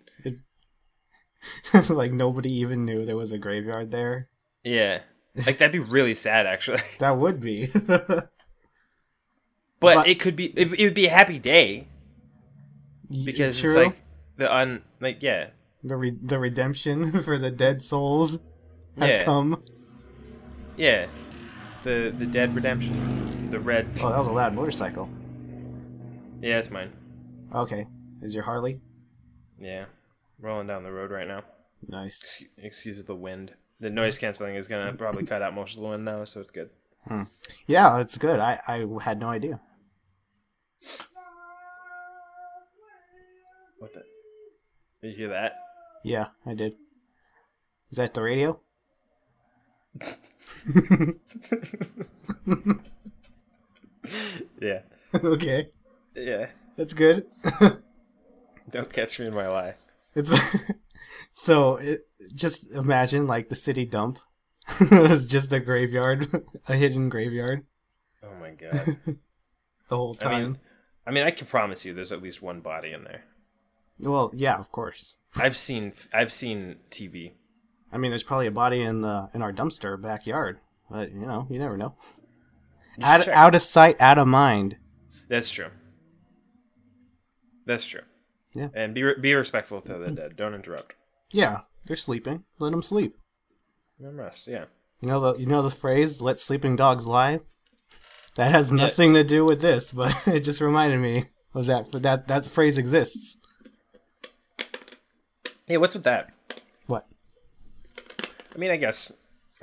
[1.89, 4.29] like nobody even knew there was a graveyard there.
[4.63, 5.01] Yeah,
[5.45, 6.81] like that'd be really sad actually.
[6.99, 7.67] That would be.
[7.73, 8.29] But,
[9.79, 10.45] But- it could be.
[10.57, 11.87] It, it would be a happy day
[13.25, 13.71] because True.
[13.71, 13.95] it's like
[14.37, 15.47] the un like yeah
[15.83, 18.39] the re- the redemption for the dead souls
[18.97, 19.23] has Yeah.
[19.23, 19.61] come.
[20.77, 21.07] yeah
[21.83, 25.07] the the dead redemption the red Oh, that was a loud motorcycle.
[26.41, 26.91] yeah it's mine
[27.53, 27.85] Okay,
[28.21, 28.81] is your Harley?
[29.59, 29.85] yeah
[30.39, 31.43] rolling down the road right now.
[31.87, 32.21] Nice.
[32.23, 33.53] Excuse, excuse the wind.
[33.79, 36.49] The noise canceling is gonna probably cut out most of the wind now, so it's
[36.51, 36.71] good.
[37.07, 37.23] Hmm.
[37.67, 38.39] Yeah, it's good.
[38.39, 39.61] I I had no idea.
[43.77, 44.01] What the?
[45.01, 45.53] Did you hear that?
[46.03, 46.75] Yeah, I did.
[47.91, 48.59] Is that the radio?
[54.61, 54.81] Yeah,
[55.15, 55.69] okay,
[56.15, 56.47] yeah.
[56.77, 57.25] that's good.
[58.71, 59.75] Don't catch me in my lie.
[60.15, 60.33] It's
[61.33, 62.01] so it,
[62.35, 64.19] just imagine like the city dump
[64.91, 67.65] was just a graveyard, a hidden graveyard
[68.23, 68.97] Oh my god.
[69.05, 70.41] the whole I time.
[70.43, 70.57] mean,
[71.05, 73.23] I mean, I can promise you, there's at least one body in there.
[73.99, 75.17] well, yeah, of course.
[75.35, 77.33] I've seen, I've seen TV.
[77.91, 81.45] I mean, there's probably a body in the in our dumpster backyard, but you know,
[81.49, 81.95] you never know.
[83.01, 83.33] Out, check.
[83.33, 84.77] out of sight, out of mind.
[85.29, 85.69] That's true.
[87.65, 88.01] That's true.
[88.53, 88.69] Yeah.
[88.75, 90.35] And be re- be respectful to the dead.
[90.35, 90.93] Don't interrupt.
[91.31, 92.43] Yeah, they're sleeping.
[92.59, 93.15] Let them sleep.
[93.99, 94.47] Let 'em rest.
[94.47, 94.65] Yeah.
[95.01, 97.39] You know the you know the phrase "Let sleeping dogs lie."
[98.35, 101.91] That has nothing to do with this, but it just reminded me of that.
[101.93, 103.37] That that phrase exists.
[105.67, 105.77] Yeah.
[105.77, 106.31] What's with that?
[106.87, 107.05] What?
[108.53, 109.11] I mean, I guess,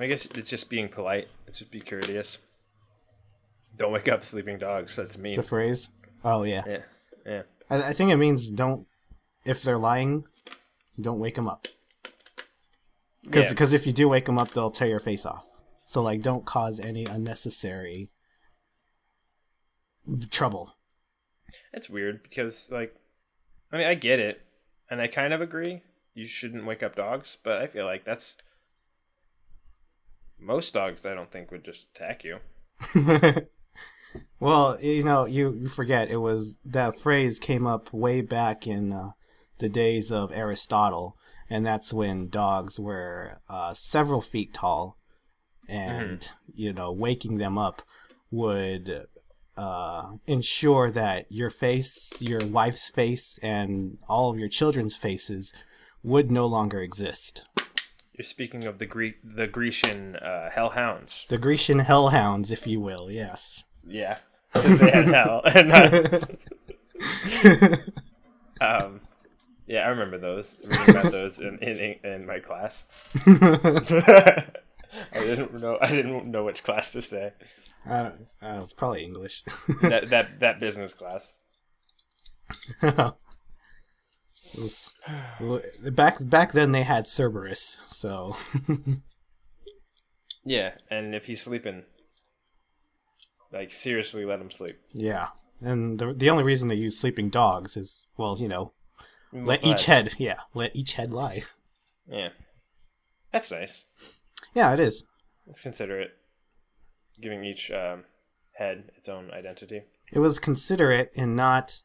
[0.01, 1.29] I guess it's just being polite.
[1.47, 2.39] It's just be courteous.
[3.81, 4.95] Don't wake up sleeping dogs.
[4.95, 5.37] That's mean.
[5.37, 5.89] The phrase?
[6.23, 6.63] Oh yeah.
[6.67, 6.83] Yeah.
[7.25, 7.43] Yeah.
[7.71, 8.87] I, I think it means don't.
[9.47, 10.25] If they're lying,
[11.01, 11.67] don't wake them up.
[13.25, 13.77] Because Yeah.
[13.79, 15.49] if you do wake them up, they'll tear your face off.
[15.87, 18.11] So like, don't cause any unnecessary
[20.31, 20.77] trouble.
[21.73, 22.95] It's weird because, like,
[23.73, 24.43] I mean, I get it,
[24.91, 25.83] and I kind of agree.
[26.13, 28.35] You shouldn't wake up dogs, but I feel like that's
[30.39, 31.07] most dogs.
[31.07, 32.41] I don't think would just attack you.
[34.39, 38.93] well, you know, you, you forget it was that phrase came up way back in
[38.93, 39.11] uh,
[39.59, 41.17] the days of Aristotle,
[41.49, 44.97] and that's when dogs were uh, several feet tall,
[45.69, 47.83] and you know, waking them up
[48.31, 49.07] would
[49.57, 55.53] uh, ensure that your face, your wife's face, and all of your children's faces
[56.03, 57.47] would no longer exist.
[58.15, 61.27] You're speaking of the Greek, the Grecian uh, hellhounds.
[61.29, 63.11] The Grecian hellhounds, if you will.
[63.11, 63.65] Yes.
[63.87, 64.19] Yeah,
[64.55, 65.43] they had hell.
[65.45, 66.19] and, uh,
[68.61, 69.01] um,
[69.67, 70.57] yeah, I remember those.
[70.65, 72.87] Reading about those in, in in my class.
[73.27, 74.45] I
[75.15, 75.79] didn't know.
[75.81, 77.33] I didn't know which class to say.
[77.87, 79.45] I don't, uh, probably English.
[79.83, 81.33] That that that business class.
[82.83, 83.15] it
[84.59, 84.93] was
[85.93, 88.37] back back then they had Cerberus, so
[90.45, 91.85] Yeah, and if he's sleeping,
[93.53, 94.79] like seriously, let him sleep.
[94.93, 95.29] yeah.
[95.63, 98.73] And the the only reason they use sleeping dogs is well, you know,
[99.33, 101.43] let But- each head, yeah, let each head lie.
[102.09, 102.31] Yeah,
[103.31, 103.85] that's nice.
[104.55, 105.05] Yeah, it is.
[105.47, 106.13] Let's consider it.
[107.21, 108.05] Giving each um,
[108.55, 109.83] head its own identity.
[110.11, 111.83] It was considerate in not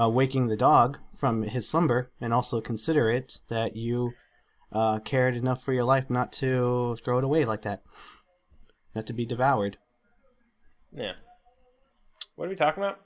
[0.00, 4.12] uh, waking the dog from his slumber, and also considerate that you
[4.72, 7.82] uh, cared enough for your life not to throw it away like that,
[8.94, 9.78] not to be devoured.
[10.92, 11.12] Yeah.
[12.36, 13.00] What are we talking about?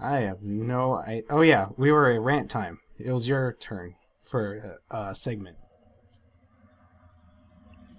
[0.00, 0.94] I have no.
[0.94, 2.78] I oh yeah, we were at rant time.
[2.98, 5.56] It was your turn for a, a segment.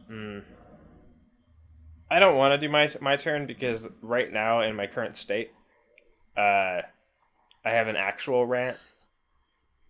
[0.07, 0.39] Hmm.
[2.11, 5.51] I don't want to do my my turn because right now in my current state,
[6.37, 6.81] uh,
[7.65, 8.77] I have an actual rant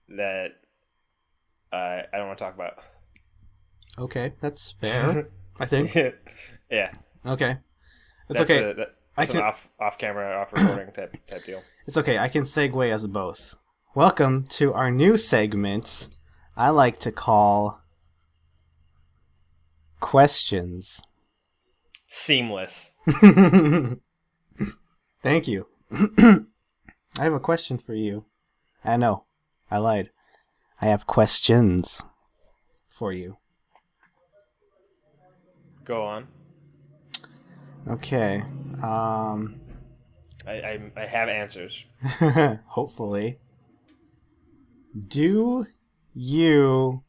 [0.10, 0.50] that
[1.72, 2.80] uh, I don't want to talk about.
[3.98, 5.30] Okay, that's fair.
[5.60, 5.96] I think.
[6.72, 6.92] yeah,
[7.26, 7.58] Okay,
[8.30, 8.63] it's that's okay.
[8.72, 11.62] A, that, I can- an off off camera, off recording type type deal.
[11.88, 12.20] It's okay.
[12.20, 13.56] I can segue as both.
[13.96, 16.10] Welcome to our new segment.
[16.56, 17.82] I like to call
[20.00, 21.02] questions.
[22.08, 22.92] Seamless.
[25.24, 25.65] Thank you.
[25.92, 26.44] I
[27.18, 28.26] have a question for you.
[28.86, 29.24] I know.
[29.72, 30.12] I lied.
[30.80, 32.04] I have questions
[32.92, 33.38] for you.
[35.86, 36.28] Go on.
[37.88, 38.44] Okay.
[38.84, 39.60] Um
[40.46, 41.86] I I, I have answers.
[42.68, 43.39] hopefully.
[45.08, 45.68] Do
[46.13, 47.04] you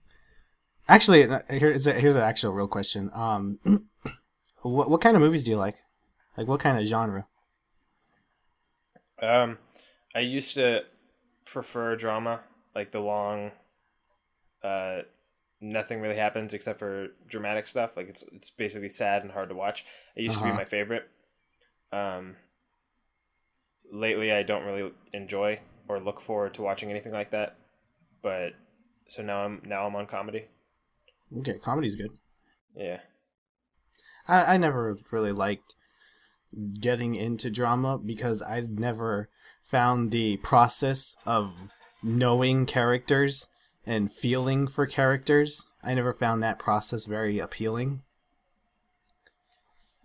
[0.89, 1.25] actually?
[1.29, 3.11] uh, Here's a, here's an actual real question.
[3.15, 3.59] Um,
[4.63, 5.77] what what kind of movies do you like?
[6.37, 7.27] Like what kind of genre?
[9.21, 9.59] Um,
[10.15, 10.85] I used to
[11.45, 12.41] prefer drama,
[12.75, 13.53] like the long,
[14.63, 15.03] uh,
[15.61, 17.91] nothing really happens except for dramatic stuff.
[17.97, 19.85] Like it's it's basically sad and hard to watch.
[20.17, 20.53] It used to Uh-huh.
[20.53, 21.09] be my favorite.
[21.93, 22.37] Um,
[23.93, 27.57] lately, I don't really enjoy or look forward to watching anything like that.
[28.23, 28.53] But
[29.09, 30.47] so now I'm now I'm on comedy.
[31.39, 32.11] Okay, comedy's good.
[32.77, 33.01] Yeah.
[34.29, 35.75] I I never really liked
[36.81, 39.29] getting into drama because I never
[39.63, 41.53] found the process of
[42.03, 43.49] knowing characters
[43.87, 45.69] and feeling for characters.
[45.83, 48.03] I never found that process very appealing.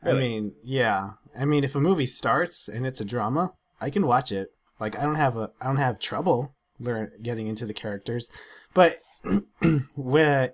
[0.04, 1.12] I mean, yeah.
[1.38, 4.50] I mean, if a movie starts and it's a drama, I can watch it.
[4.80, 8.30] Like I don't have a I don't have trouble learn getting into the characters,
[8.74, 9.00] but
[9.96, 10.52] when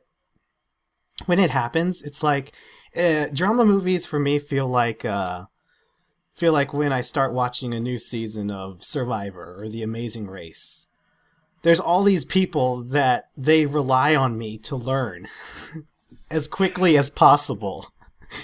[1.25, 2.53] when it happens, it's like
[2.95, 5.45] uh, drama movies for me feel like uh,
[6.33, 10.87] feel like when I start watching a new season of Survivor or The Amazing Race.
[11.63, 15.27] There's all these people that they rely on me to learn
[16.31, 17.87] as quickly as possible.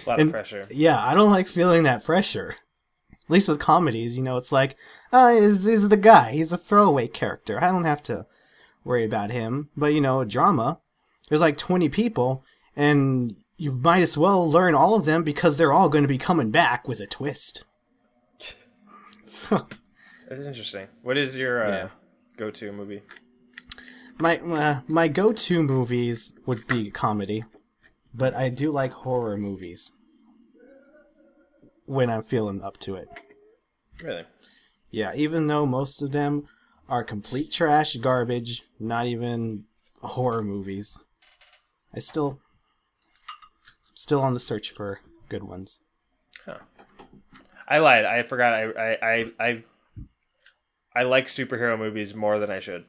[0.05, 0.65] A lot And- of pressure.
[0.69, 2.55] Yeah, I don't like feeling that pressure.
[3.25, 4.77] At least with comedies, you know, it's like,
[5.11, 6.31] oh, is is the guy?
[6.31, 7.61] He's a throwaway character.
[7.61, 8.25] I don't have to
[8.85, 9.69] worry about him.
[9.75, 10.79] But you know, drama,
[11.27, 15.73] there's like 20 people, and you might as well learn all of them because they're
[15.73, 17.65] all going to be coming back with a twist.
[19.25, 19.67] So
[20.29, 20.87] That's interesting.
[21.01, 21.87] What is your uh, Yeah.
[22.37, 23.01] Go-to movie?
[24.19, 27.43] my uh, my go-to movies would be comedy,
[28.13, 29.93] but I do like horror movies
[31.85, 33.07] when I'm feeling up to it.
[34.03, 34.25] Really?
[34.91, 36.47] Yeah, even though most of them
[36.89, 39.65] are complete trash, garbage, not even
[40.01, 40.99] horror movies,
[41.93, 42.39] I still
[43.93, 45.81] still on the search for good ones.
[46.45, 46.59] Huh.
[47.67, 48.05] I lied.
[48.05, 48.53] I forgot.
[48.53, 49.63] I I I I,
[50.97, 52.85] I like superhero movies more than I should.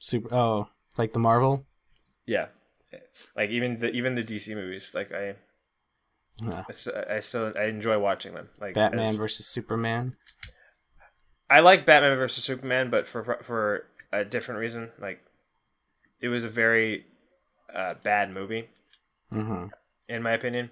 [0.00, 1.64] Super oh, like the Marvel?
[2.26, 2.46] Yeah,
[3.36, 4.90] like even the even the DC movies.
[4.96, 5.36] Like I,
[6.44, 8.48] I I still I enjoy watching them.
[8.60, 10.14] Like Batman versus Superman.
[11.48, 14.90] I like Batman versus Superman, but for for a different reason.
[15.00, 15.22] Like
[16.20, 17.06] it was a very
[17.72, 18.68] uh, bad movie
[19.30, 19.66] hmm
[20.08, 20.70] in my opinion,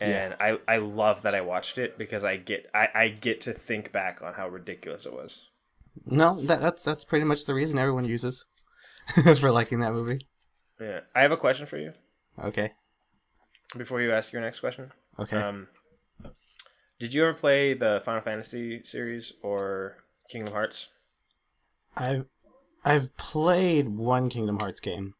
[0.00, 3.52] and I I love that I watched it because I get I I get to
[3.52, 5.42] think back on how ridiculous it was.
[6.06, 8.44] No, that, that's that's pretty much the reason everyone uses
[9.40, 10.20] for liking that movie.
[10.80, 11.92] Yeah, I have a question for you
[12.42, 12.72] Okay.
[13.76, 14.90] before you ask your next question.
[15.18, 15.36] Okay.
[15.36, 15.68] Um,
[16.98, 19.98] did you ever play the Final Fantasy series or
[20.30, 20.88] Kingdom Hearts?
[21.96, 22.26] I've
[22.84, 25.14] I've played one Kingdom Hearts game,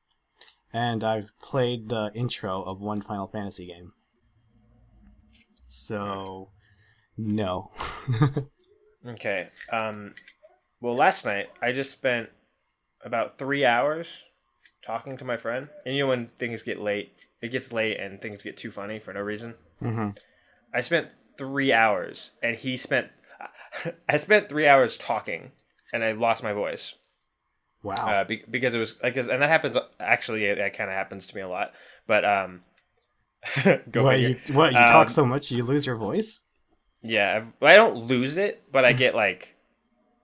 [0.72, 3.92] and I've played the intro of one Final Fantasy game.
[5.68, 6.50] So,
[7.16, 7.70] no.
[9.04, 9.48] Okay.
[9.72, 10.14] Um,
[10.83, 12.29] well, last night I just spent
[13.05, 14.25] about three hours
[14.85, 18.21] talking to my friend, and you know when things get late, it gets late and
[18.21, 19.55] things get too funny for no reason.
[19.81, 20.11] hmm
[20.75, 23.09] I spent three hours, and he spent.
[24.09, 25.53] I spent three hours talking,
[25.92, 26.95] and I lost my voice
[27.83, 28.07] Wow.
[28.09, 30.45] uh, be- because it was because and that happens actually.
[30.45, 31.73] It, that kind of happens to me a lot,
[32.07, 32.61] but um.
[33.90, 36.45] go what you what you Um, talk so much you lose your voice?
[37.03, 39.57] Yeah, I don't lose it, but I get like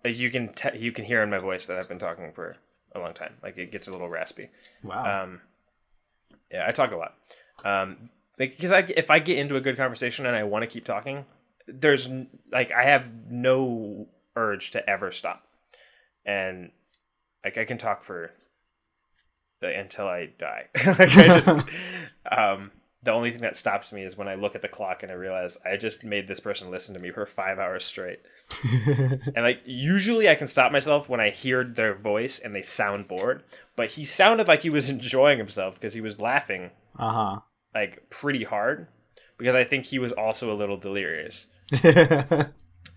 [0.04, 2.56] you can te- you can hear in my voice that I've been talking for
[2.94, 3.34] a long time.
[3.42, 4.48] Like it gets a little raspy.
[4.82, 5.24] Wow.
[5.24, 5.40] Um,
[6.52, 7.14] yeah, I talk a lot.
[7.64, 10.84] Um, because I if I get into a good conversation and I want to keep
[10.84, 11.26] talking,
[11.66, 15.44] there's n- like I have no urge to ever stop,
[16.24, 16.70] and
[17.44, 18.30] like I can talk for
[19.60, 20.66] like, until I die.
[20.86, 21.48] like I just
[22.30, 22.72] um.
[23.02, 25.14] The only thing that stops me is when I look at the clock and I
[25.14, 28.20] realize I just made this person listen to me for five hours straight.
[29.34, 33.06] And like usually I can stop myself when I hear their voice and they sound
[33.06, 33.44] bored,
[33.76, 37.40] but he sounded like he was enjoying himself because he was laughing uh huh,
[37.74, 38.88] like pretty hard
[39.36, 41.46] because I think he was also a little delirious.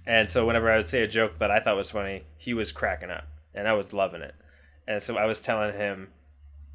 [0.05, 2.71] And so whenever I would say a joke that I thought was funny, he was
[2.71, 4.33] cracking up and I was loving it.
[4.87, 6.09] And so I was telling him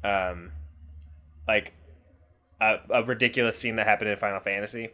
[0.03, 0.51] um
[1.47, 1.73] like
[2.61, 4.89] a, a ridiculous scene that happened in Final Fantasy.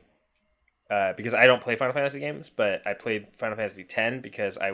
[0.90, 4.58] Uh, because I don't play Final Fantasy games, but I played Final Fantasy X because
[4.58, 4.72] I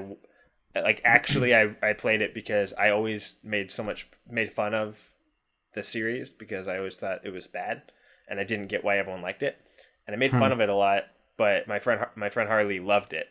[0.75, 4.99] like actually I, I played it because I always made so much made fun of
[5.73, 7.83] the series because I always thought it was bad
[8.27, 9.57] and I didn't get why everyone liked it
[10.05, 10.53] and I made fun Hmm.
[10.53, 11.05] of it a lot
[11.37, 13.27] but my friend my friend Harley loved it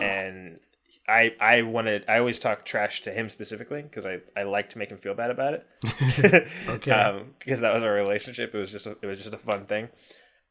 [0.00, 0.58] and
[1.08, 4.78] I I wanted I always talk trash to him specifically because I, I like to
[4.78, 6.90] make him feel bad about it Okay.
[7.00, 9.66] um, because that was our relationship it was just a, it was just a fun
[9.66, 9.88] thing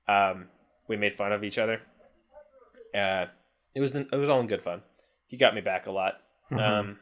[0.07, 0.47] um,
[0.87, 1.81] we made fun of each other
[2.95, 3.25] uh,
[3.73, 4.81] it was it was all in good fun
[5.27, 6.15] he got me back a lot
[6.51, 6.59] Mhm.
[6.59, 6.99] um,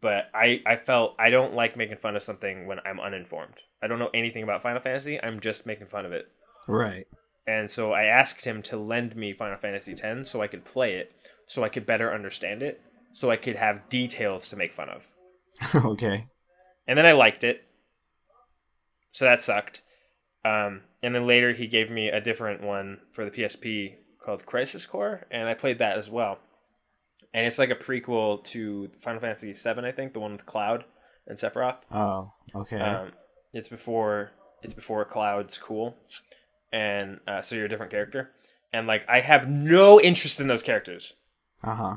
[0.00, 3.62] but I, I felt I don't like making fun of something when I'm uninformed.
[3.82, 5.22] I don't know anything about Final Fantasy.
[5.22, 6.28] I'm just making fun of it.
[6.66, 7.06] right.
[7.46, 10.94] And so I asked him to lend me Final Fantasy X so I could play
[10.94, 11.12] it,
[11.52, 12.80] so I could better understand it,
[13.12, 15.10] so I could have details to make fun of.
[15.84, 16.26] okay.
[16.88, 17.64] And then I liked it.
[19.12, 19.82] So that sucked.
[20.46, 24.86] Um, and then later he gave me a different one for the PSP called Crisis
[24.86, 26.38] Core, and I played that as well.
[27.34, 30.86] And it's like a prequel to Final Fantasy VII, I think, the one with Cloud
[31.26, 31.82] and Sephiroth.
[31.90, 32.32] Oh.
[32.54, 32.80] Okay.
[32.80, 33.12] Um,
[33.52, 34.30] it's before
[34.62, 35.96] it's before Cloud's cool,
[36.72, 38.30] and uh, so you're a different character.
[38.72, 41.12] And like I have no interest in those characters,
[41.62, 41.96] uh huh.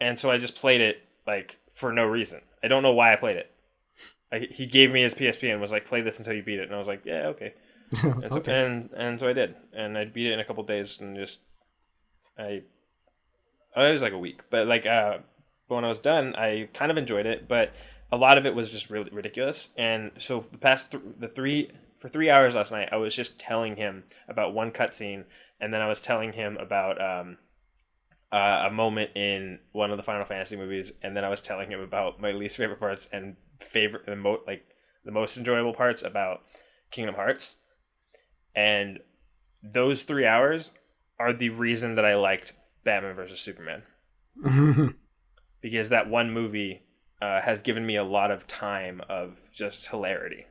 [0.00, 2.40] and so I just played it like for no reason.
[2.62, 3.50] I don't know why I played it.
[4.32, 6.64] I, he gave me his PSP and was like, "Play this until you beat it,"
[6.64, 7.54] and I was like, "Yeah, okay."
[8.04, 8.52] And so, okay.
[8.52, 11.40] and and so I did, and I beat it in a couple days, and just
[12.38, 12.62] I.
[13.74, 15.18] Oh, it was like a week, but like uh,
[15.68, 17.72] but when I was done, I kind of enjoyed it, but
[18.12, 19.68] a lot of it was just really ridiculous.
[19.76, 23.38] And so the past th- the three for three hours last night, I was just
[23.38, 25.24] telling him about one cutscene,
[25.60, 27.38] and then I was telling him about um,
[28.32, 31.70] uh, a moment in one of the Final Fantasy movies, and then I was telling
[31.70, 34.64] him about my least favorite parts and favorite the mo- like
[35.04, 36.40] the most enjoyable parts about
[36.90, 37.56] Kingdom Hearts,
[38.54, 39.00] and
[39.62, 40.70] those three hours
[41.18, 42.52] are the reason that I liked
[42.84, 43.82] Batman versus Superman
[45.60, 46.82] because that one movie
[47.20, 50.46] uh, has given me a lot of time of just hilarity,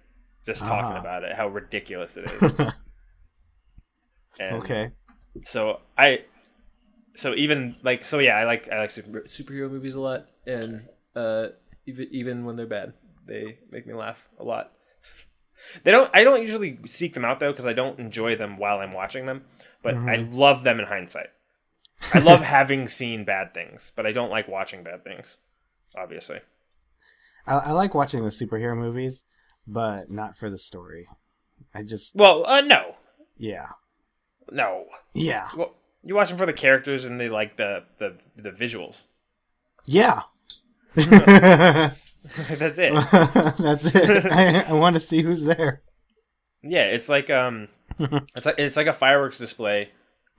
[0.45, 0.99] just talking Ah.
[0.99, 2.51] about it, how ridiculous it is.
[4.39, 4.91] And okay.
[5.43, 6.23] So I,
[7.19, 10.87] so even like so yeah, I like I like super, superhero movies a lot, and
[11.15, 11.47] uh,
[11.85, 12.93] even even when they're bad,
[13.25, 14.71] they make me laugh a lot.
[15.83, 16.09] They don't.
[16.13, 19.25] I don't usually seek them out though because I don't enjoy them while I'm watching
[19.25, 19.43] them,
[19.83, 21.27] but I love them in hindsight.
[22.13, 25.35] I love having seen bad things, but I don't like watching bad things.
[25.97, 26.39] Obviously,
[27.45, 29.25] I, I like watching the superhero movies,
[29.67, 31.09] but not for the story.
[31.75, 32.95] I just well, uh, no,
[33.37, 33.67] yeah
[34.51, 34.85] no.
[35.13, 39.05] yeah Well, you watch them for the characters and the like the the the visuals.
[39.85, 40.21] yeah.
[40.95, 42.93] That's it.
[43.57, 44.25] That's it.
[44.25, 45.81] I, I want to see who's there.
[46.61, 47.69] Yeah, it's like um,
[47.99, 49.89] it's like it's like a fireworks display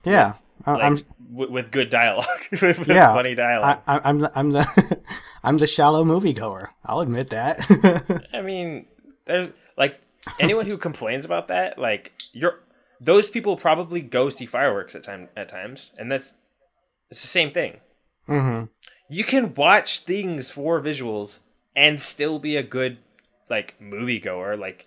[0.03, 0.33] Yeah,
[0.67, 0.97] like, I'm.
[1.33, 3.79] w- with good dialogue, with, with Yeah, funny dialogue.
[3.87, 4.99] I, I'm the I'm the
[5.43, 6.67] I'm the shallow moviegoer.
[6.85, 8.27] I'll admit that.
[8.33, 8.85] I, mean,
[9.25, 9.99] there's like
[10.39, 12.59] anyone who complains about that, like you're
[13.03, 16.35] those people probably go see fireworks at time at times, and that's
[17.09, 17.79] it's the same thing.
[18.27, 18.65] hmm
[19.09, 21.39] You can watch things for visuals
[21.75, 22.99] and still be a good
[23.49, 24.57] like moviegoer.
[24.57, 24.85] Like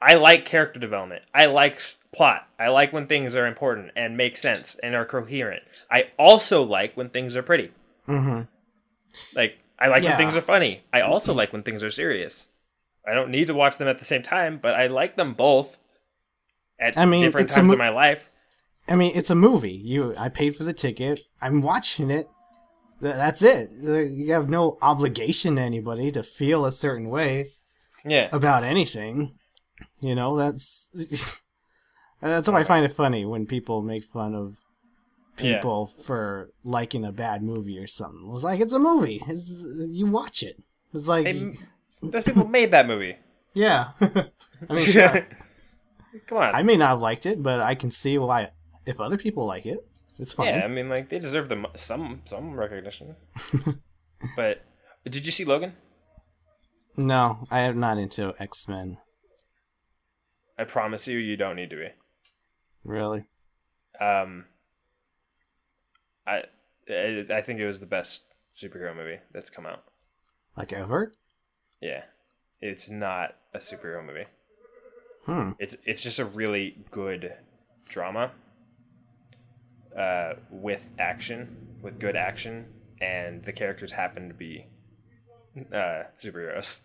[0.00, 1.22] I like character development.
[1.34, 1.80] I like
[2.12, 2.48] plot.
[2.58, 5.62] I like when things are important and make sense and are coherent.
[5.90, 7.70] I also like when things are pretty.
[8.06, 8.42] hmm
[9.36, 10.10] Like I like Yeah.
[10.10, 10.82] when things are funny.
[10.92, 12.46] I also like when things are serious.
[13.06, 15.76] I don't need to watch them at the same time, but I like them both
[16.80, 18.22] at I mean, different times mo- in my life.
[18.88, 19.70] I mean, it's a movie.
[19.72, 21.20] You, I paid for the ticket.
[21.40, 22.28] I'm watching it.
[23.02, 23.70] Th- That's it.
[23.82, 27.48] You have no obligation to anybody to feel a certain way
[28.04, 28.28] Yeah.
[28.32, 29.38] about anything.
[30.00, 30.90] You know, that's
[32.20, 34.56] that's why I find it funny when people make fun of
[35.38, 35.56] Yeah.
[35.56, 38.30] people for liking a bad movie or something.
[38.34, 39.22] It's like it's a movie.
[39.28, 40.56] It's you watch it.
[40.92, 41.56] It's like They,
[42.02, 43.16] those people made that movie.
[43.54, 43.90] yeah.
[44.00, 45.26] I mean, sure.
[46.26, 46.54] Come on.
[46.54, 48.50] I may not have liked it, but I can see why
[48.86, 49.86] if other people like it,
[50.18, 50.48] it's fine.
[50.48, 53.16] Yeah, I mean, like they deserve the some some recognition.
[54.36, 54.64] but
[55.08, 55.74] did you see Logan?
[56.96, 58.98] No, I am not into X Men.
[60.58, 61.88] I promise you, you don't need to be.
[62.84, 63.24] Really?
[63.98, 64.46] Um,
[66.26, 66.44] I
[66.88, 69.84] I I think it was the best superhero movie that's come out.
[70.56, 71.12] Like ever?
[71.80, 72.02] Yeah,
[72.60, 74.26] it's not a superhero movie.
[75.26, 75.50] Hmm.
[75.58, 77.34] It's it's just a really good
[77.88, 78.32] drama.
[79.96, 82.66] Uh, with action, with good action,
[83.00, 84.66] and the characters happen to be
[85.72, 86.80] uh superheroes.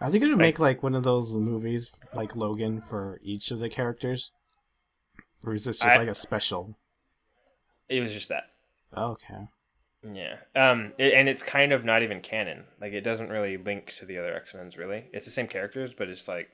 [0.00, 3.70] Are they gonna make like one of those movies like Logan for each of the
[3.70, 4.32] characters?
[5.46, 6.76] Or is this just I- like a special?
[7.88, 8.44] It was just that.
[8.96, 9.48] Okay.
[10.12, 10.36] Yeah.
[10.54, 12.64] Um, it, and it's kind of not even canon.
[12.80, 15.04] Like, it doesn't really link to the other X Men's, really.
[15.12, 16.48] It's the same characters, but it's like.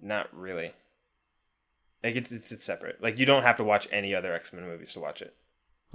[0.00, 0.72] Not really.
[2.02, 3.02] Like, it's, it's, it's separate.
[3.02, 5.34] Like, you don't have to watch any other X Men movies to watch it.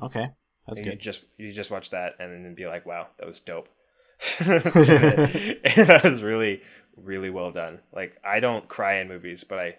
[0.02, 0.30] Okay.
[0.68, 1.00] That's You good.
[1.00, 3.70] just you just watch that and then be like, wow, that was dope.
[4.40, 6.62] and that was really,
[7.02, 7.80] really well done.
[7.94, 9.76] Like, I don't cry in movies, but I,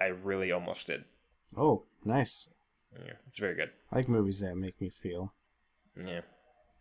[0.00, 1.04] I really almost did.
[1.56, 2.48] Oh, nice.
[3.04, 3.70] Yeah, it's very good.
[3.92, 5.32] I like movies that make me feel.
[6.04, 6.20] Yeah,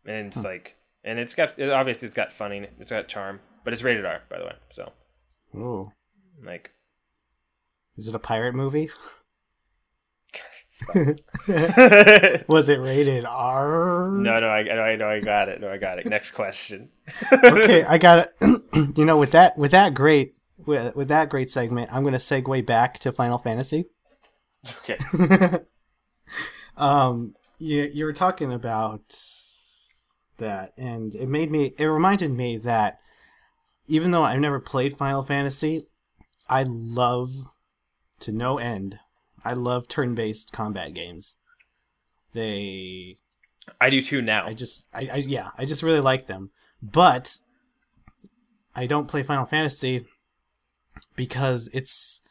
[0.06, 3.74] and it's like, and it's got it, obviously it's got funny, it's got charm, but
[3.74, 4.56] it's rated R by the way.
[4.70, 4.92] So
[5.56, 5.92] Oh.
[6.44, 6.72] Like,
[7.98, 8.90] Is it a pirate movie?
[12.48, 14.12] Was it rated R?
[14.12, 15.60] no, no, I, no, I know, I got it.
[15.60, 16.06] No, I got it.
[16.06, 16.90] Next question.
[17.32, 18.98] okay, I got it.
[18.98, 20.36] you know, with that, with that great,
[20.66, 23.86] with, with that great segment, I'm gonna segue back to Final Fantasy.
[24.82, 25.60] Okay.
[26.78, 29.02] um, you you were talking about
[30.38, 31.74] that, and it made me.
[31.78, 33.00] It reminded me that
[33.88, 35.88] even though I've never played Final Fantasy,
[36.50, 37.48] I love
[38.22, 39.00] to no end.
[39.46, 41.36] I love turn-based combat games.
[42.34, 43.18] They
[43.80, 44.46] I do too now.
[44.46, 46.52] I just, I, I, yeah, I just really like them.
[46.82, 47.38] But
[48.76, 50.06] I don't play Final Fantasy
[51.16, 52.22] because it's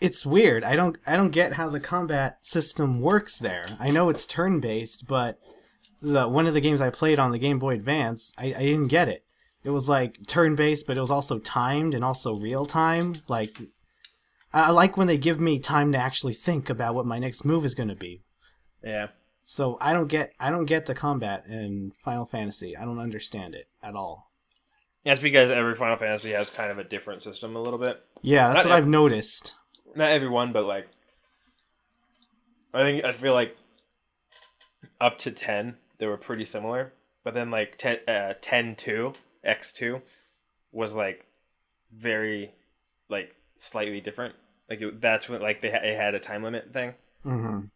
[0.00, 0.64] it's weird.
[0.64, 3.66] I don't, I don't get how the combat system works there.
[3.78, 5.38] I know it's turn based, but
[6.00, 8.88] the one of the games I played on the Game Boy Advance, I, I didn't
[8.88, 9.24] get it.
[9.64, 13.12] It was like turn based, but it was also timed and also real time.
[13.28, 13.50] Like
[14.52, 17.44] I I like when they give me time to actually think about what my next
[17.44, 18.22] move is going to be.
[18.82, 19.08] yeah.
[19.44, 22.76] So I don't get I don't get the combat in Final Fantasy.
[22.76, 24.30] I don't understand it at all.
[25.04, 28.00] That's because every Final Fantasy has kind of a different system a little bit.
[28.22, 29.56] Yeah, that's Not what ev- I've noticed.
[29.96, 30.86] Not everyone, but like,
[32.72, 33.56] I think I feel like
[35.00, 36.92] up to ten they were pretty similar,
[37.24, 39.12] but then like 10, uh, 10 2,
[39.44, 40.02] X two
[40.72, 41.26] was like
[41.92, 42.52] very
[43.08, 44.34] like slightly different.
[44.70, 47.70] Like it, that's when like they ha- it had a time limit thing, hmm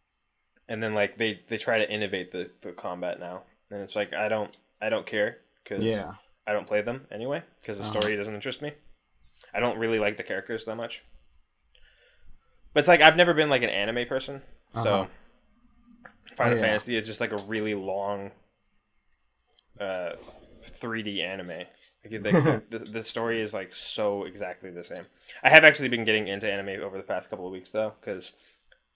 [0.67, 4.13] and then like they they try to innovate the the combat now, and it's like
[4.13, 6.13] I don't I don't care because Yeah.
[6.45, 7.85] I don't play them anyway because the Uh-huh.
[7.85, 8.73] story doesn't interest me.
[9.53, 11.03] I don't really like the characters that much.
[12.73, 14.41] But it's like I've never been like an anime person,
[14.73, 15.07] Uh-huh.
[15.07, 15.09] so
[16.35, 16.79] Final Oh, yeah.
[16.79, 18.31] Fantasy is just like a really long,
[19.79, 20.11] uh,
[20.67, 21.65] 3D anime.
[22.05, 25.05] Like, the, the, the story is like so exactly the same.
[25.43, 28.33] I have actually been getting into anime over the past couple of weeks though, because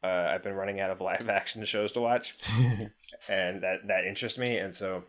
[0.04, 2.36] uh, I've been running out of live action shows to watch
[3.30, 5.04] and that that interests me and so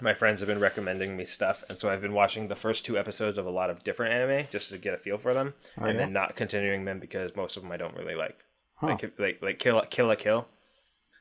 [0.00, 2.98] my friends have been recommending me stuff and so i've been watching the first two
[2.98, 5.86] episodes of a lot of different anime just to get a feel for them Oh,
[5.86, 5.98] and yeah?
[5.98, 8.38] then not continuing them because most of them i don't really like
[8.74, 8.98] Huh.
[9.00, 10.46] like like like kill Kill la Kill.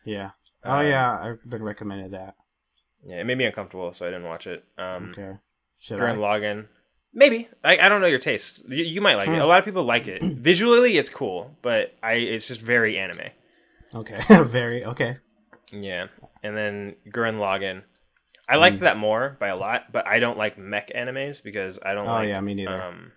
[0.06, 0.32] Yeah.
[0.66, 2.36] Oh Um, yeah, I've been recommended that.
[3.06, 4.64] Yeah, it made me uncomfortable, so I didn't watch it.
[4.78, 5.38] Um, Okay.
[5.80, 6.40] Should Gurren I?
[6.40, 6.68] Lagann,
[7.14, 7.48] maybe.
[7.64, 8.64] I, I don't know your taste.
[8.70, 9.36] You, you might like it.
[9.36, 9.42] Hmm.
[9.42, 10.22] A lot of people like it.
[10.24, 13.30] Visually, it's cool, but I it's just very anime.
[13.96, 14.16] Okay.
[14.44, 15.18] Very okay.
[15.74, 16.08] Yeah,
[16.44, 17.82] and then Gurren Lagann.
[18.48, 18.84] I liked Hmm.
[18.84, 22.12] that more by a lot, but I don't like mech animes because I don't Oh
[22.14, 22.28] like.
[22.30, 22.82] yeah, me neither.
[22.82, 23.12] Um,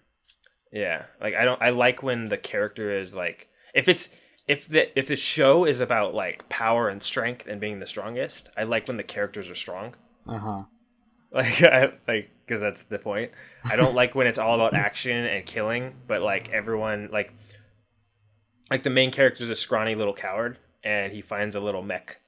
[0.72, 1.60] yeah, like I don't.
[1.62, 4.08] I like when the character is like, if it's
[4.46, 8.50] if the if the show is about like power and strength and being the strongest.
[8.56, 9.94] I like when the characters are strong.
[10.26, 10.62] Uh huh.
[11.34, 13.32] Like, I, like because that's the point.
[13.64, 17.32] I don't like when it's all about action and killing, but like everyone like
[18.70, 22.20] like the main character is a scrawny little coward, and he finds a little mech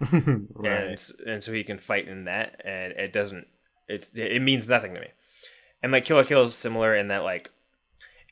[0.12, 0.72] right.
[0.72, 3.48] and and so he can fight in that, and it doesn't.
[3.88, 5.08] It's it means nothing to me.
[5.82, 7.50] And like Kill la Kill is similar in that like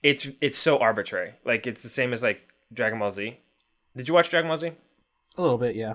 [0.04, 1.34] it's it's so arbitrary.
[1.44, 3.38] Like it's the same as like Dragon Ball Z.
[3.96, 4.72] Did you watch Dragon Ball Z?
[5.36, 5.94] A little bit, yeah.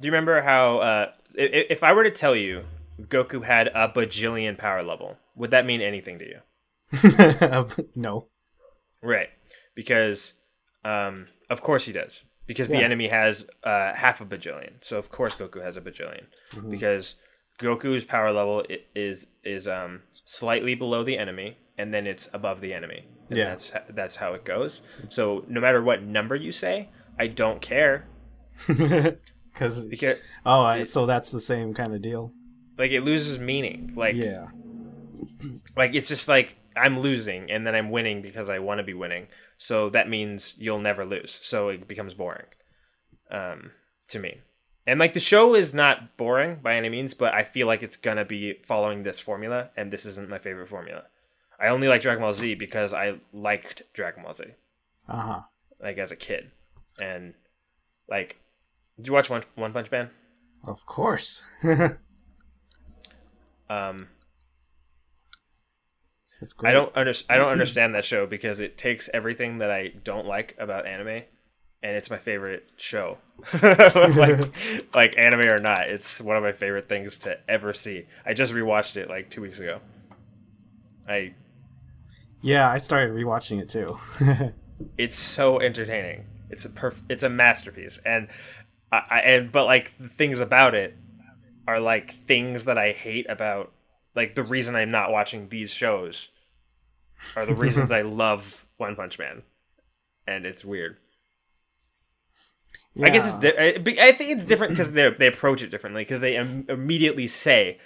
[0.00, 2.64] Do you remember how uh, if I were to tell you
[3.00, 7.84] Goku had a bajillion power level, would that mean anything to you?
[7.94, 8.28] no.
[9.02, 9.28] Right,
[9.74, 10.34] because
[10.84, 12.24] um, of course he does.
[12.46, 16.24] Because the enemy has uh, half a bajillion, so of course Goku has a bajillion.
[16.52, 16.70] Mhm.
[16.70, 17.16] Because
[17.60, 18.64] Goku's power level
[18.94, 23.06] is is um, slightly below the enemy, and then it's above the enemy.
[23.30, 23.44] And Yeah.
[23.50, 24.82] that's that's how it goes.
[25.08, 28.06] So no matter what number you say, I don't care
[28.66, 32.32] Because because oh, I, so that's the same kind of deal.
[32.76, 33.92] like it loses meaning.
[33.96, 34.48] Like yeah.
[35.76, 38.94] like it's just like I'm losing and then I'm winning because I want to be
[38.94, 39.26] winning.
[39.56, 41.38] So that means you'll never lose.
[41.42, 42.46] So it becomes boring
[43.30, 43.72] um,
[44.10, 44.40] to me.
[44.86, 47.96] And like the show is not boring by any means, but I feel like it's
[47.96, 51.04] gonna be following this formula, and this isn't my favorite formula.
[51.60, 54.44] I only like Dragon Ball Z because I liked Dragon Ball Z
[55.08, 55.40] Uh huh.
[55.82, 56.50] like as a kid,
[57.00, 57.34] and
[58.08, 58.40] like,
[58.96, 60.10] did you watch One One Punch Man?
[60.66, 61.42] Of course.
[63.70, 64.08] Um,
[66.40, 66.70] It's great.
[66.70, 70.26] I don't under- I don't understand that show because it takes everything that I don't
[70.26, 71.24] like about anime,
[71.82, 73.18] and it's my favorite show.
[73.62, 78.06] like, like anime or not, it's one of my favorite things to ever see.
[78.24, 79.80] I just rewatched it like two weeks ago.
[81.06, 81.34] I
[82.42, 83.98] Yeah, I started rewatching it too.
[84.98, 86.26] it's so entertaining.
[86.50, 88.28] It's a perf- it's a masterpiece, and
[88.92, 90.96] I, I and but like the things about it
[91.66, 93.72] are like things that I hate about
[94.14, 96.30] like the reason I'm not watching these shows
[97.36, 99.42] are the reasons I love One Punch Man,
[100.26, 100.96] and it's weird.
[103.02, 103.78] I guess it's Yeah.
[103.78, 106.66] di- I I think it's different because they they approach it differently because they Im-
[106.68, 107.78] immediately say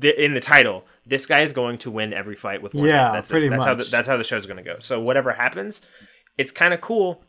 [0.00, 3.12] th- in the title this guy is going to win every fight with one Yeah.
[3.12, 3.32] That's it.
[3.32, 3.90] pretty that's how the, much.
[3.90, 4.76] that's how the show's going to go.
[4.80, 5.82] So whatever happens,
[6.38, 7.22] it's kind of cool.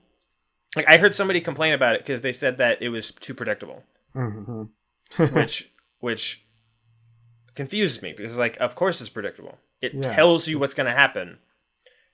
[0.78, 3.84] Like I heard somebody complain about it because they said that it was too predictable,
[4.16, 4.70] Mhm.
[5.34, 5.70] which
[6.00, 6.46] which
[7.56, 9.58] confuses me because like of course it's predictable.
[9.82, 10.16] It Yeah.
[10.16, 11.38] tells you what's going to happen,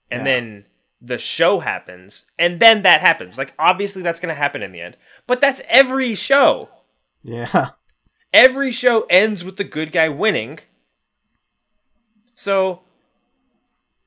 [0.10, 0.24] and Yeah.
[0.26, 0.66] then
[1.02, 3.38] the show happens, and then that happens.
[3.38, 6.70] Like obviously that's going to happen in the end, but that's every show.
[7.24, 7.70] yeah.
[8.34, 10.60] Every show ends with the good guy winning.
[12.36, 12.82] So,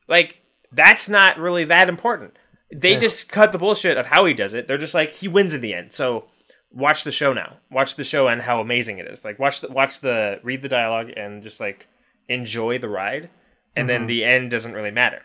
[0.08, 0.40] like,
[0.72, 2.38] that's not really that important.
[2.72, 2.98] They Yeah.
[3.00, 4.66] just cut the bullshit of how he does it.
[4.66, 5.92] They're just like he wins in the end.
[5.92, 6.28] So,
[6.72, 7.58] watch the show now.
[7.70, 9.24] Watch the show and how amazing it is.
[9.24, 11.86] Like, watch the watch the read the dialogue and just like
[12.28, 13.30] enjoy the ride.
[13.76, 14.08] And then Mhm.
[14.08, 15.22] the end doesn't really matter.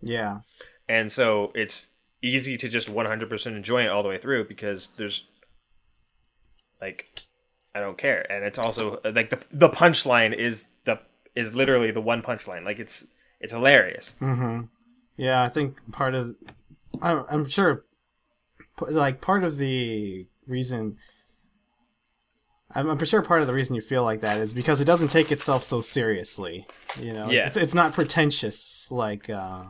[0.00, 0.40] Yeah.
[0.88, 1.86] And so it's
[2.22, 5.26] easy to just 100% enjoy it all the way through because there's
[6.80, 7.08] like
[7.74, 8.30] I don't care.
[8.30, 11.00] And it's also like the the punchline is the
[11.34, 12.64] is literally the one punchline.
[12.64, 13.06] Like it's
[13.40, 14.14] it's hilarious.
[14.20, 14.62] hmm
[15.16, 16.34] Yeah, I think part of,
[17.02, 17.84] I'm, I'm sure,
[18.80, 20.96] like part of the reason,
[22.74, 25.08] I'm, I'm sure part of the reason you feel like that is because it doesn't
[25.08, 26.66] take itself so seriously.
[26.98, 27.46] You know, Yeah.
[27.48, 29.64] it's, it's not pretentious like uh,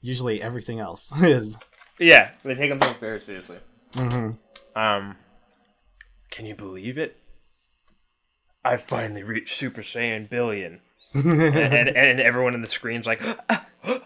[0.00, 1.58] usually everything else is.
[1.98, 3.58] Yeah, they take themselves very seriously.
[3.94, 4.30] hmm
[4.76, 5.16] Um
[6.30, 7.16] can you believe it?
[8.64, 10.80] I finally reached Super Saiyan billion.
[11.14, 14.02] and, and and everyone in the screen's like oh,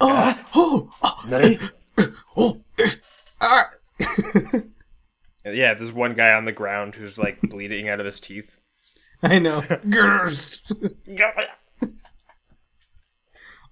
[0.00, 0.90] oh, oh,
[2.36, 2.60] oh,
[3.40, 3.70] ah.
[5.44, 8.58] Yeah, there's one guy on the ground who's like bleeding out of his teeth.
[9.22, 9.62] I know.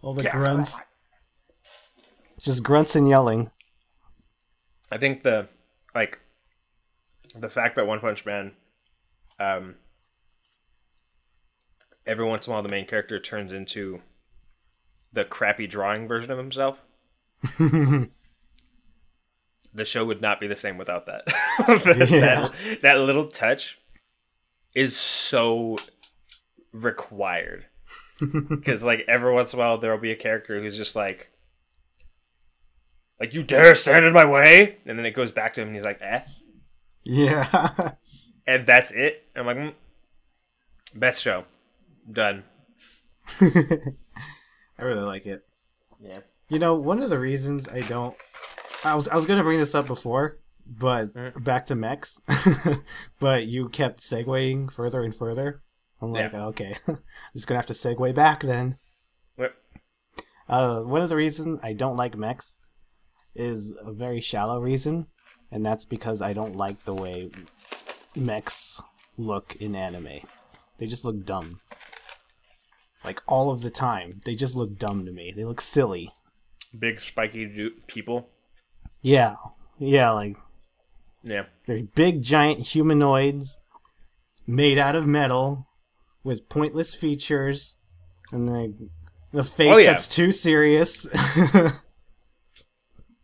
[0.00, 0.80] All the grunts,
[2.40, 3.50] just grunts and yelling.
[4.90, 5.48] I think the
[5.98, 6.20] like
[7.34, 8.52] the fact that One Punch Man,
[9.40, 9.74] um,
[12.06, 14.00] every once in a while the main character turns into
[15.12, 16.82] the crappy drawing version of himself.
[17.58, 18.08] the
[19.84, 21.24] show would not be the same without that.
[21.58, 22.48] that, Yeah.
[22.48, 23.78] that, that little touch
[24.74, 25.78] is so
[26.72, 27.66] required.
[28.48, 31.30] Because like every once in a while there will be a character who's just like,
[33.20, 35.76] like you dare stand in my way, and then it goes back to him and
[35.76, 36.20] he's like, eh,
[37.04, 37.92] yeah.
[38.46, 39.24] and that's it.
[39.34, 39.74] I'm like, mm,
[40.94, 41.44] best show,
[42.10, 42.44] done.
[43.40, 45.44] I really like it.
[46.00, 46.20] Yeah.
[46.48, 48.16] You know, one of the reasons I don't
[48.84, 51.42] I was I was gonna bring this up before, but Mm.
[51.44, 52.20] back to mechs.
[53.20, 55.62] but you kept segueing further and further.
[56.00, 56.46] I'm like, Yeah.
[56.46, 56.76] okay.
[56.86, 56.98] I'm
[57.34, 58.76] just gonna have to segue back then.
[59.36, 59.54] What?
[60.48, 62.60] Uh one of the reasons I don't like mechs
[63.38, 65.06] is a very shallow reason,
[65.50, 67.30] and that's because I don't like the way
[68.16, 68.80] mechs
[69.16, 70.20] look in anime.
[70.78, 71.60] They just look dumb.
[73.04, 74.20] Like all of the time.
[74.24, 75.32] They just look dumb to me.
[75.34, 76.10] They look silly.
[76.78, 78.28] Big spiky people.
[79.02, 79.34] Yeah.
[79.78, 80.36] Yeah, like
[81.22, 81.44] Yeah.
[81.66, 83.58] they're big giant humanoids
[84.46, 85.66] made out of metal
[86.24, 87.76] with pointless features
[88.32, 88.74] and the
[89.30, 89.90] the face Oh, yeah.
[89.90, 91.06] that's too serious.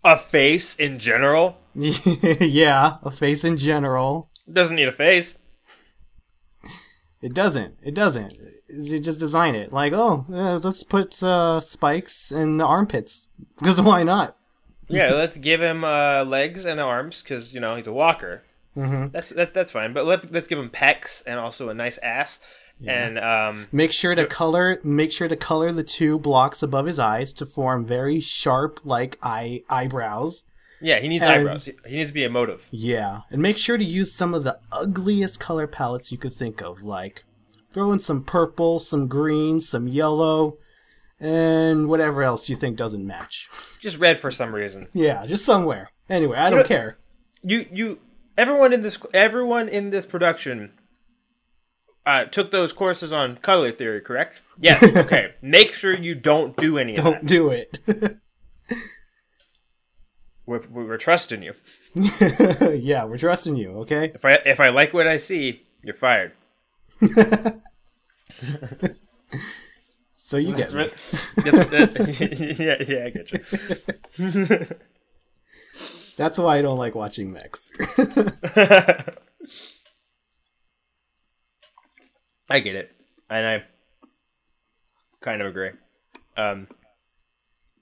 [0.05, 4.29] A face in general yeah, a face in general.
[4.51, 5.37] doesn't need a face.
[7.21, 7.79] It doesn't.
[7.83, 8.35] It doesn't.
[8.69, 13.29] You just design it like, oh, uh, let's put uh, spikes in the armpits
[13.59, 14.37] because why not?
[14.89, 18.43] Yeah, let's give him uh, legs and arms because you know he's a walker.
[18.75, 19.93] hmm That's that, that's fine.
[19.93, 22.39] But let let's give him pecs and also a nice ass.
[22.87, 24.79] And um, Make sure to color.
[24.85, 29.19] Make sure to color the two blocks above his eyes to form very sharp, like
[29.23, 30.45] eye eyebrows.
[30.81, 31.65] yeah, he needs And- eyebrows.
[31.65, 32.69] He, needs to be emotive.
[32.71, 36.61] Yeah, and make sure to use some of the ugliest color palettes you could think
[36.63, 37.25] of, like
[37.73, 40.59] throw in some purple, some green, some yellow,
[41.21, 43.49] and whatever else you think doesn't match.
[43.81, 44.89] Just red for some reason.
[44.93, 45.91] Yeah, just somewhere.
[46.11, 46.99] Anyway, I don't know- care.
[47.43, 47.99] You you
[48.37, 50.73] everyone in this everyone in this production
[52.07, 54.41] uh, took those courses on color theory, correct?
[54.59, 54.83] Yes.
[54.97, 55.35] Okay.
[55.43, 57.27] Make sure you don't do any Don't that.
[57.27, 57.79] do it.
[60.47, 61.55] We're, we're trusting you.
[61.95, 64.13] yeah, we're trusting you, okay?
[64.15, 66.33] If I if I like what I see, you're fired.
[70.15, 70.83] So you get That's me.
[70.83, 73.33] what- that's- that- yeah, yeah, I get
[74.69, 74.77] you.
[76.19, 77.71] That's why I don't like watching mechs.
[82.55, 82.93] I get it,
[83.29, 83.65] and I
[85.21, 85.71] kind of agree.
[86.37, 86.69] Um,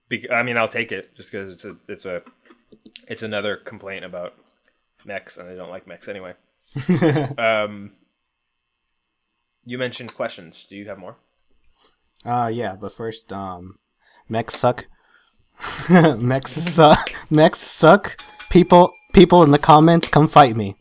[0.08, 2.22] bec- I mean, I'll take it just because it's a it's a
[3.06, 4.32] it's another complaint about
[5.04, 6.32] mechs, and I don't like mechs anyway.
[7.38, 7.92] Um,
[9.66, 10.66] you mentioned questions.
[10.66, 11.16] Do you have more?
[12.24, 13.78] Uh yeah, but first, um,
[14.26, 14.86] mechs suck.
[15.90, 17.12] mechs suck.
[17.28, 18.16] Mechs suck.
[18.50, 20.76] People, people in the comments, come fight me.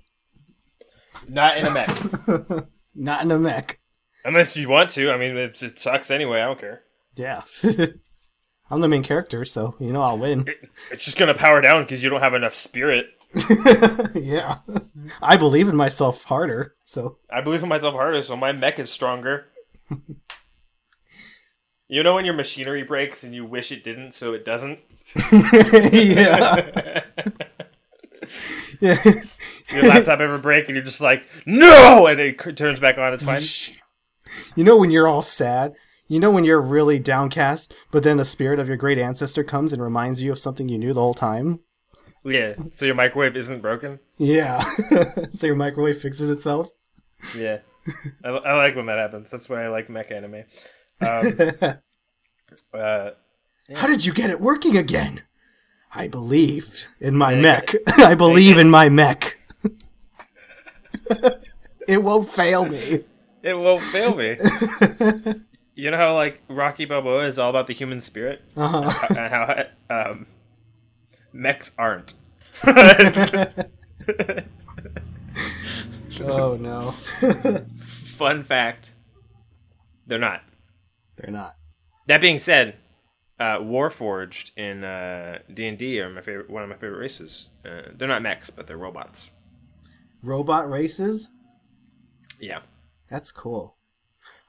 [1.28, 1.90] Not in a mech,
[2.96, 3.81] Not in a mech.
[4.26, 5.12] Unless you want to.
[5.12, 6.42] I mean, it, it sucks anyway.
[6.42, 6.84] I don't care.
[7.16, 7.42] Yeah.
[8.72, 10.48] I'm the main character, so you know I'll win.
[10.48, 13.08] It, it's just gonna power down because you don't have enough spirit.
[14.16, 14.60] yeah.
[15.22, 18.90] I believe in myself harder, so I believe in myself harder, so my mech is
[18.90, 19.48] stronger.
[21.90, 24.80] you know when your machinery breaks and you wish it didn't, so it doesn't.
[25.34, 27.04] yeah.
[28.80, 29.04] yeah.
[29.74, 33.14] your laptop ever break and you're just like, no, and it turns back on.
[33.14, 33.42] It's fine.
[34.56, 35.74] You know when you're all sad?
[36.08, 39.72] You know when you're really downcast, but then the spirit of your great ancestor comes
[39.72, 41.62] and reminds you of something you knew the whole time?
[42.26, 42.56] Yeah.
[42.74, 44.00] So your microwave isn't broken.
[44.18, 44.62] Yeah.
[45.32, 46.70] so your microwave fixes itself?
[47.38, 47.60] Yeah.
[48.24, 49.32] I, I like when that happens.
[49.32, 50.44] That's why I like mech anime.
[51.02, 51.38] Um,
[52.74, 53.12] uh,
[53.76, 55.24] How did you get it working again?
[55.94, 57.74] I believe in my Yeah, mech.
[57.98, 59.38] I believe in my mech.
[61.88, 63.04] it won't fail me.
[63.44, 64.38] It won't fail me.
[65.74, 69.06] You know how like Rocky Balboa is all about the human spirit, Uh-huh.
[69.10, 70.28] and how um,
[71.32, 72.14] mechs aren't.
[76.22, 76.92] oh no.
[77.86, 78.92] Fun fact:
[80.06, 80.42] they're not.
[81.18, 81.56] They're not.
[82.08, 82.76] That being said,
[83.40, 86.50] uh, Warforged in uh, D and D are my favorite.
[86.50, 87.50] One of my favorite races.
[87.66, 89.32] Uh, they're not mechs, but they're robots.
[90.22, 91.30] Robot races?
[92.40, 92.60] Yeah.
[93.12, 93.76] That's cool.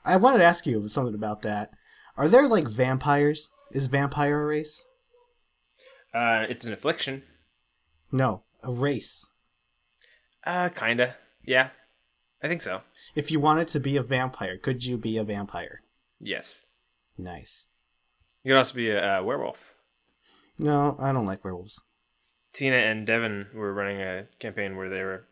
[0.04, 1.72] I wanted to ask you something about that.
[2.16, 3.50] Are there like vampires?
[3.72, 4.86] Is vampire a race?
[6.14, 7.24] Uh, it's an affliction.
[8.12, 9.28] No, a race.
[10.44, 11.16] Uh, kinda.
[11.44, 11.70] Yeah,
[12.42, 12.82] I think so.
[13.16, 15.80] If you wanted to be a vampire, could you be a vampire?
[16.20, 16.60] Yes.
[17.18, 17.68] Nice.
[18.44, 19.74] You could also be a uh, werewolf.
[20.58, 21.82] No, I don't like werewolves.
[22.52, 25.26] Tina and Devin were running a campaign where they were.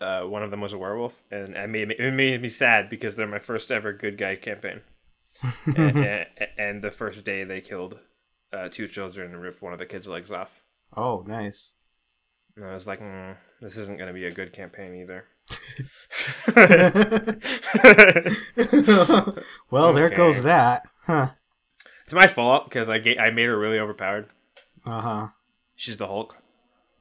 [0.00, 3.16] Uh, one of them was a werewolf, and I made, it made me sad because
[3.16, 4.82] they're my first ever good guy campaign.
[5.66, 6.26] and, and,
[6.58, 7.98] and the first day they killed
[8.52, 10.62] uh, two children and ripped one of the kids' legs off.
[10.96, 11.74] Oh, nice.
[12.56, 15.24] And I was like, mm, this isn't going to be a good campaign either.
[19.70, 20.82] well, there goes that.
[21.04, 21.30] Huh.
[22.04, 24.28] It's my fault because I ga- I made her really overpowered.
[24.84, 25.26] Uh huh.
[25.74, 26.36] She's the Hulk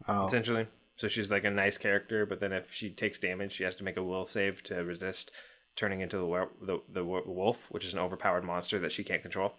[0.07, 0.27] Oh.
[0.27, 2.25] essentially, so she's like a nice character.
[2.25, 5.31] But then if she takes damage, she has to make a will save to resist
[5.75, 9.21] turning into the wer- the the wolf, which is an overpowered monster that she can't
[9.21, 9.53] control.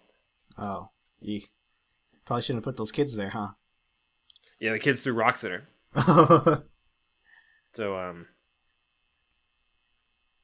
[0.57, 0.89] Oh.
[1.21, 1.49] Eek.
[2.25, 3.49] Probably shouldn't have put those kids there, huh?
[4.59, 6.63] Yeah, the kids threw rocks at her.
[7.77, 8.25] So um,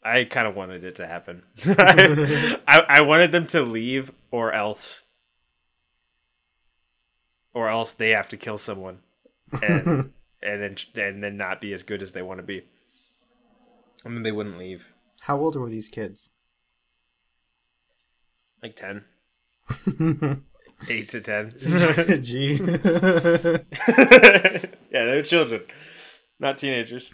[0.04, 1.42] I kind of wanted it to happen.
[1.66, 5.02] I, I wanted them to leave, or else,
[7.56, 9.00] or else they have to kill someone,
[9.64, 10.12] and
[10.44, 12.64] and then and then not be as good as they want to be.
[14.06, 14.92] I mean, they wouldn't leave.
[15.22, 16.30] How old were these kids?
[18.62, 19.04] Like ten,
[20.90, 21.54] eight to ten.
[22.22, 22.54] Gee.
[24.92, 25.62] yeah, they're children,
[26.40, 27.12] not teenagers.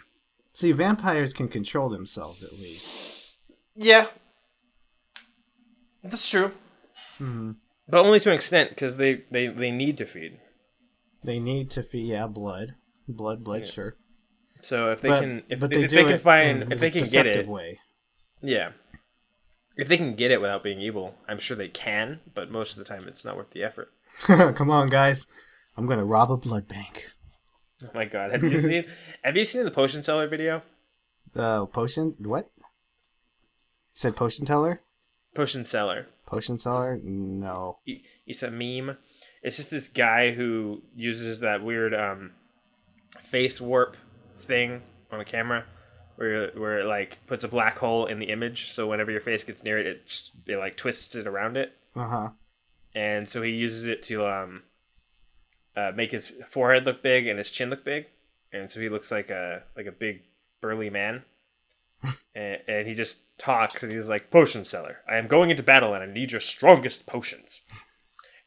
[0.52, 3.32] See, vampires can control themselves at least.
[3.76, 4.06] Yeah,
[6.02, 6.52] that's true.
[7.18, 7.52] hmm
[7.88, 10.38] But only to an extent, because they, they, they need to feed.
[11.22, 12.74] They need to feed, yeah, blood.
[13.16, 13.66] Blood, blood, Yeah.
[13.70, 13.96] sure.
[14.62, 16.90] So if they but, can, if, but if they they, can find, in if they
[16.90, 17.78] can get it, way.
[18.42, 18.72] yeah,
[19.76, 22.20] if they can get it without being evil, I'm sure they can.
[22.34, 23.90] But most of the time, it's not worth the effort.
[24.20, 25.26] Come on, guys.
[25.76, 27.08] I'm gonna rob a blood bank.
[27.82, 28.84] Oh my god, have you seen?
[29.24, 30.62] Have you seen the potion seller video?
[31.34, 32.14] Uh, potion?
[32.18, 32.50] What?
[32.58, 32.64] You
[33.94, 34.82] said potion teller?
[35.34, 36.08] Potion seller.
[36.26, 37.00] Potion seller?
[37.02, 37.78] No.
[38.26, 38.98] It's a meme.
[39.42, 42.32] It's just this guy who uses that weird um,
[43.18, 43.96] face warp
[44.38, 45.64] thing on a camera,
[46.16, 49.44] where where it like puts a black hole in the image, so whenever your face
[49.44, 51.76] gets near it, it, it like twists it around it.
[51.96, 52.28] Uh huh.
[52.94, 54.62] and so he uses it to um
[55.76, 58.06] uh, make his forehead look big and his chin look big,
[58.52, 60.22] and so he looks like a like a big
[60.60, 61.24] burly man.
[62.34, 65.94] and, and he just talks and he's like, "Potion seller, I am going into battle
[65.94, 67.62] and I need your strongest potions."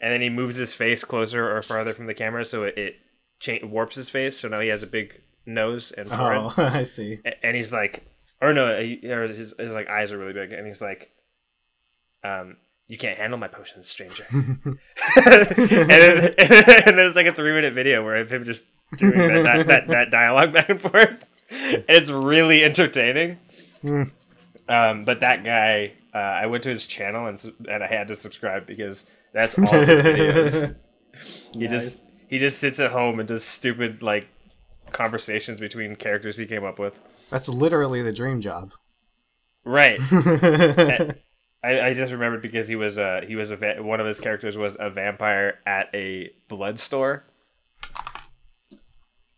[0.01, 2.95] And then he moves his face closer or farther from the camera so it, it
[3.39, 4.37] cha- warps his face.
[4.37, 6.37] So now he has a big nose and forehead.
[6.37, 7.19] Oh, I see.
[7.41, 8.05] And he's like,
[8.41, 11.11] or no, or his, his like eyes are really big, and he's like,
[12.23, 12.57] um,
[12.87, 14.25] you can't handle my potions, stranger.
[14.31, 14.75] and,
[15.89, 18.63] then, and there's like a three minute video where of him just
[18.97, 21.23] doing that, that, that, that dialogue back and forth.
[21.49, 23.39] And it's really entertaining.
[23.81, 24.03] Hmm.
[24.67, 28.15] Um, but that guy, uh, I went to his channel and and I had to
[28.15, 30.75] subscribe because that's all his videos.
[31.51, 31.69] He Nice.
[31.69, 34.27] just he just sits at home and does stupid like
[34.91, 36.97] conversations between characters he came up with.
[37.29, 38.71] That's literally the dream job.
[39.65, 39.99] Right.
[41.63, 44.19] I, I just remembered because he was uh he was a va- one of his
[44.19, 47.23] characters was a vampire at a blood store,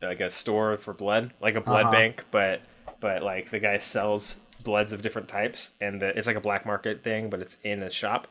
[0.02, 1.92] like a store for blood, like a blood Uh-huh.
[1.92, 2.62] bank, but
[3.00, 6.66] but like the guy sells bloods of different types, and the, it's like a black
[6.66, 8.28] market thing, but it's in a shop,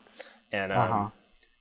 [0.51, 1.09] and um, Uh-huh.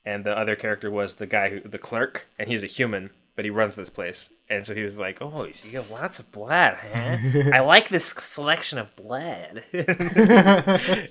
[0.05, 3.45] And the other character was the guy who the clerk, and he's a human, but
[3.45, 6.77] he runs this place, and so he was like, "Oh, you have lots of blood,
[6.77, 7.17] huh?
[7.53, 11.11] I like this selection of blood." it's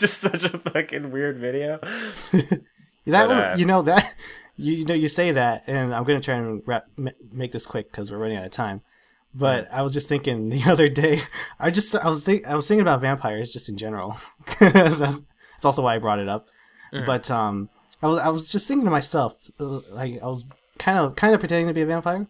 [0.00, 1.78] just such a fucking weird video.
[3.06, 4.14] That But, uh, you know that
[4.56, 6.86] you, you know you say that, and I'm gonna try and wrap,
[7.32, 8.82] make this quick because we're running out of time.
[9.34, 11.20] But I was just thinking the other day,
[11.58, 14.16] I just I was think I was thinking about vampires just in general.
[14.60, 16.48] that's also why I brought it up.
[16.92, 17.06] Mhm.
[17.06, 17.70] But um,
[18.02, 20.44] I was I was just thinking to myself, uh, like I was
[20.78, 22.26] kind of kind of pretending to be a vampire,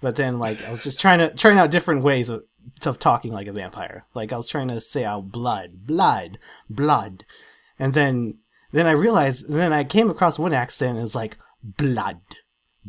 [0.00, 2.44] but then like I was just trying to trying out different ways of,
[2.86, 4.04] of talking like a vampire.
[4.14, 6.38] Like I was trying to say out blood, blood,
[6.70, 7.24] blood,
[7.78, 8.38] and then
[8.72, 12.20] then I realized, then I came across one accent and it was like blood,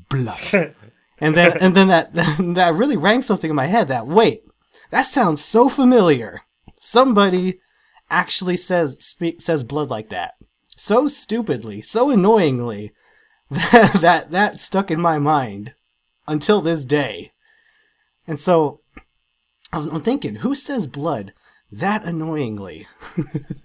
[0.09, 0.39] blood,
[1.19, 2.13] and then and then that
[2.55, 3.88] that really rang something in my head.
[3.88, 4.43] That wait,
[4.91, 6.41] that sounds so familiar.
[6.80, 7.59] Somebody
[8.09, 10.36] actually says speak, says blood like that,
[10.76, 12.93] so stupidly, so annoyingly,
[13.49, 15.73] that that that stuck in my mind
[16.28, 17.32] until this day.
[18.28, 18.82] And so
[19.71, 21.34] I'm I'm thinking, who says blood
[21.71, 22.88] that annoyingly?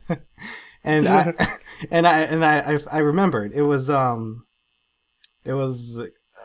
[0.84, 1.34] and I
[1.90, 4.46] and I and I, I I remembered it was um
[5.44, 6.00] it was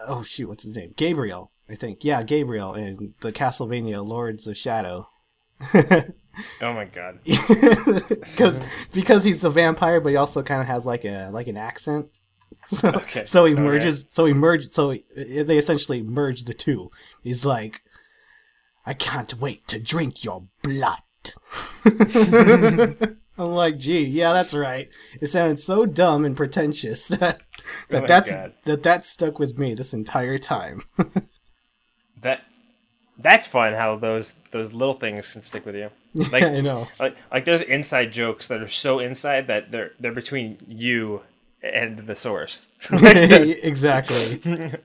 [0.07, 4.57] oh shoot what's his name Gabriel I think yeah Gabriel in the Castlevania Lords of
[4.57, 5.09] Shadow
[6.61, 7.19] Oh my god.
[7.23, 8.59] because
[8.93, 12.07] because he's a vampire but he also kind of has like a like an accent
[12.67, 13.63] So, Okay, so he oh, okay.
[13.63, 14.07] merges.
[14.09, 14.71] So he merged.
[14.73, 15.03] So he,
[15.43, 16.89] they essentially merge the two.
[17.23, 17.81] He's like,
[18.87, 20.99] "I can't wait to drink your blood."
[23.37, 24.89] I'm like, "Gee, yeah, that's right."
[25.21, 27.41] It sounded so dumb and pretentious that
[27.89, 28.53] that Oh that's God.
[28.65, 30.81] that that stuck with me this entire time.
[32.21, 32.41] That
[33.17, 33.73] that's fun.
[33.73, 35.89] How those those little things can stick with you.
[36.31, 36.87] Like I know.
[36.99, 41.21] like like there's inside jokes that are so inside that they're they're between you
[41.61, 42.67] and the source.
[43.63, 44.41] exactly.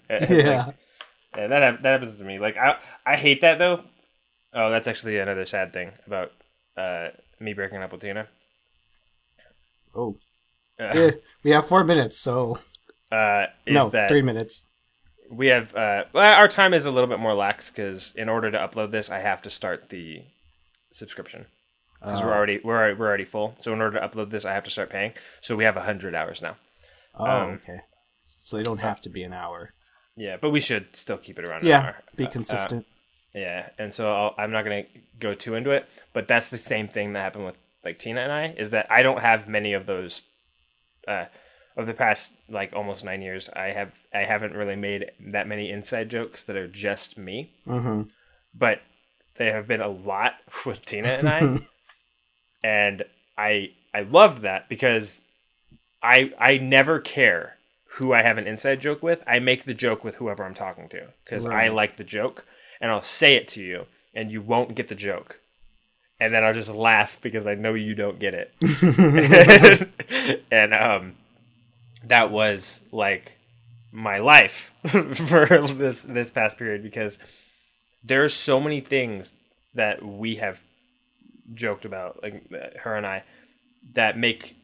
[0.09, 0.41] And, Yeah.
[0.45, 0.77] like,
[1.37, 2.39] yeah, that that happens to me.
[2.39, 3.85] Like I I hate that though.
[4.53, 6.33] Oh, that's actually another sad thing about
[6.77, 7.11] uh,
[7.41, 8.29] me breaking up with Tina.
[9.95, 10.19] Oh,
[10.79, 11.13] Uh, eh,
[11.45, 12.59] we have four minutes, so
[13.13, 14.67] uh, is no, that three minutes.
[15.31, 18.51] We have uh, well, our time is a little bit more lax because in order
[18.51, 20.23] to upload this, I have to start the
[20.93, 21.47] subscription
[22.03, 23.57] because we're Uh, already we're already, we're already full.
[23.61, 25.13] So in order to upload this, I have to start paying.
[25.41, 26.57] So we have hundred hours now.
[27.15, 27.81] Oh, um, okay.
[28.23, 29.73] So they don't have to be an hour.
[30.17, 31.63] Yeah, but we should still keep it around.
[31.63, 31.97] an Yeah, hour.
[32.17, 32.87] be Uh, consistent.
[33.35, 34.85] Yeah, and so I'll, I'm not gonna
[35.19, 38.33] go too into it, but that's the same thing that happened with like Tina and
[38.33, 40.23] I is that I don't have many of those.
[41.81, 45.71] Of the past like almost nine years, I have I haven't really made that many
[45.71, 48.03] inside jokes that are just me, mm-hmm.
[48.55, 48.83] but
[49.37, 50.35] there have been a lot
[50.67, 51.61] with Tina and I,
[52.63, 53.05] and
[53.39, 55.23] I I loved that because
[56.03, 57.57] I I never care
[57.93, 59.25] who I have an inside joke with.
[59.27, 62.45] I make the joke with whoever I'm talking to because I like the joke,
[62.79, 65.41] and I'll say it to you, and you won't get the joke,
[66.21, 68.53] and then I'll just laugh because I know you don't get it,
[70.53, 71.15] and um,
[72.05, 73.37] that was like
[73.93, 77.19] my life for this this past period because
[78.03, 79.33] there are so many things
[79.75, 80.61] that we have
[81.55, 83.25] joked about, like her and I,
[83.95, 84.57] that make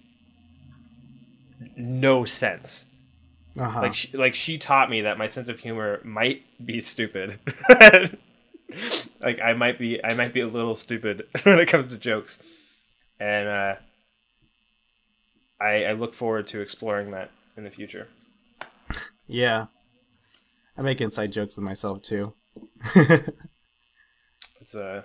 [1.77, 2.85] no sense.
[3.59, 3.83] uh-huh.
[3.83, 7.39] Like she, like she taught me that my sense of humor might be stupid.
[9.21, 12.39] like I might be I might be a little stupid when it comes to jokes,
[13.19, 13.75] and uh,
[15.67, 18.09] I I look forward to exploring that in the future.
[19.27, 19.67] yeah.
[20.79, 22.35] I make inside jokes with myself too.
[24.67, 25.05] It's a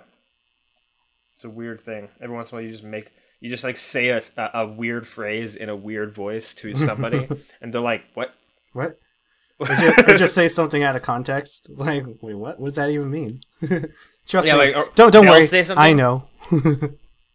[1.36, 2.08] it's a weird thing.
[2.20, 5.06] Every once in a while, you just make you just like say a, a, weird
[5.06, 7.28] phrase in a weird voice to somebody,
[7.60, 8.34] and they're like, "What?"
[8.72, 8.98] what?
[9.60, 11.70] Or just, or just say something out of context.
[11.70, 12.58] Like, wait, what?
[12.58, 13.38] What does that even mean?
[14.26, 14.58] Trust Yeah, me.
[14.58, 15.48] like, or don't don't worry.
[15.76, 16.24] I know.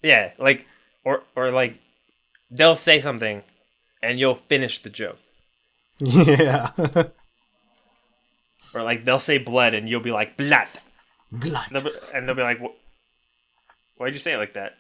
[0.04, 0.66] Yeah, like
[1.06, 1.80] or or like
[2.52, 3.44] they'll say something,
[4.02, 5.18] and you'll finish the joke,
[6.00, 6.72] yeah.
[8.74, 10.68] or like they'll say blood, and you'll be like blood,
[11.32, 11.66] Blood.
[11.70, 12.60] and they'll be, and they'll be like,
[13.98, 14.74] "Why'd you say it like that?"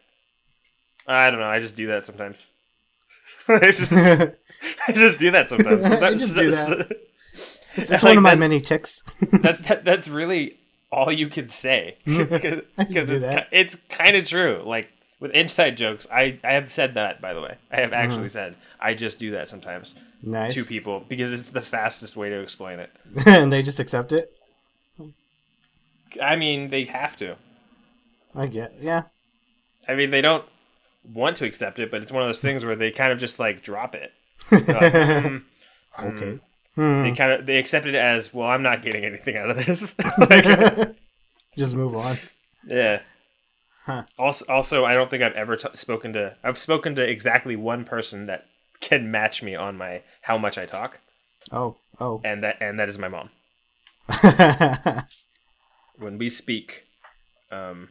[1.07, 1.45] I don't know.
[1.47, 2.49] I just do that sometimes.
[3.49, 5.85] it's just I just do that sometimes.
[5.85, 6.91] I sometimes just do that.
[7.79, 9.03] It's, it's Like one of my that- many ticks.
[9.31, 10.57] that's that, that's really
[10.91, 13.47] all you can say because I just do it's, that.
[13.51, 14.89] it's kind of true like
[15.19, 18.55] with inside jokes I, I have said that by the way i have actually said
[18.79, 20.53] i just do that sometimes nice.
[20.55, 22.91] to people because it's the fastest way to explain it
[23.25, 24.31] and they just accept it.
[26.21, 27.35] i mean they have to
[28.35, 28.73] I get.
[28.81, 29.03] Yeah.
[29.87, 30.45] i mean they don't
[31.03, 33.39] want to accept it but it's one of those things where they kind of just
[33.39, 34.11] like drop it
[34.51, 34.65] like,
[35.23, 35.37] "Hmm."
[35.99, 36.39] Okay.
[36.75, 37.01] Hmm.
[37.03, 39.95] they kind of they accept it as well i'm not getting anything out of this
[40.19, 40.95] Like,
[41.57, 42.17] just move on.
[42.67, 43.01] Yeah.
[43.87, 44.03] Huh.
[44.19, 46.35] Also, also, I don't think I've ever t- spoken to.
[46.43, 48.45] I've spoken to exactly one person that
[48.81, 50.99] can match me on my how much I talk,
[51.53, 51.77] Oh.
[51.99, 52.19] Oh.
[52.25, 53.29] and that and that is my mom.
[55.97, 56.83] When we speak,
[57.49, 57.89] um,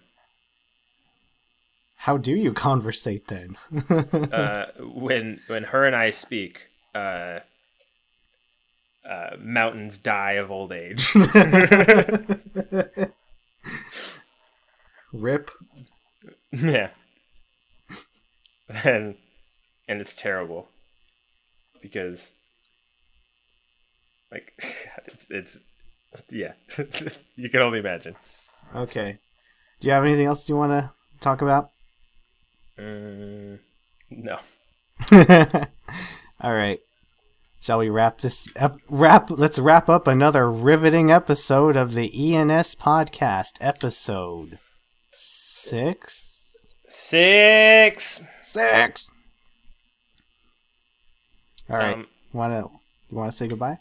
[1.97, 3.57] How do you conversate then?
[4.33, 7.41] uh, when when her and I speak, uh,
[9.09, 11.11] uh, mountains die of old age.
[15.13, 15.51] Rip.
[16.53, 16.91] yeah,
[18.69, 19.17] and
[19.89, 20.69] and it's terrible
[21.81, 22.35] because
[24.31, 24.53] like
[25.07, 25.61] it's it's
[26.31, 26.53] yeah
[27.37, 28.17] you can only imagine
[28.75, 29.19] Okay.
[29.81, 31.71] Do you have anything else you want to talk about?
[32.79, 33.59] mm,
[34.11, 34.39] no
[36.41, 36.81] All right.
[37.61, 42.75] Shall we wrap this up wrap let's wrap up another riveting episode of the ENS
[42.75, 44.59] podcast, episode
[45.67, 46.75] 6.
[46.89, 49.07] six 6.
[51.69, 51.95] All right.
[51.95, 52.71] um, want to
[53.11, 53.79] you want to say goodbye?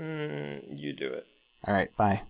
[0.00, 1.26] mm, you do it
[1.66, 2.22] All right, bye.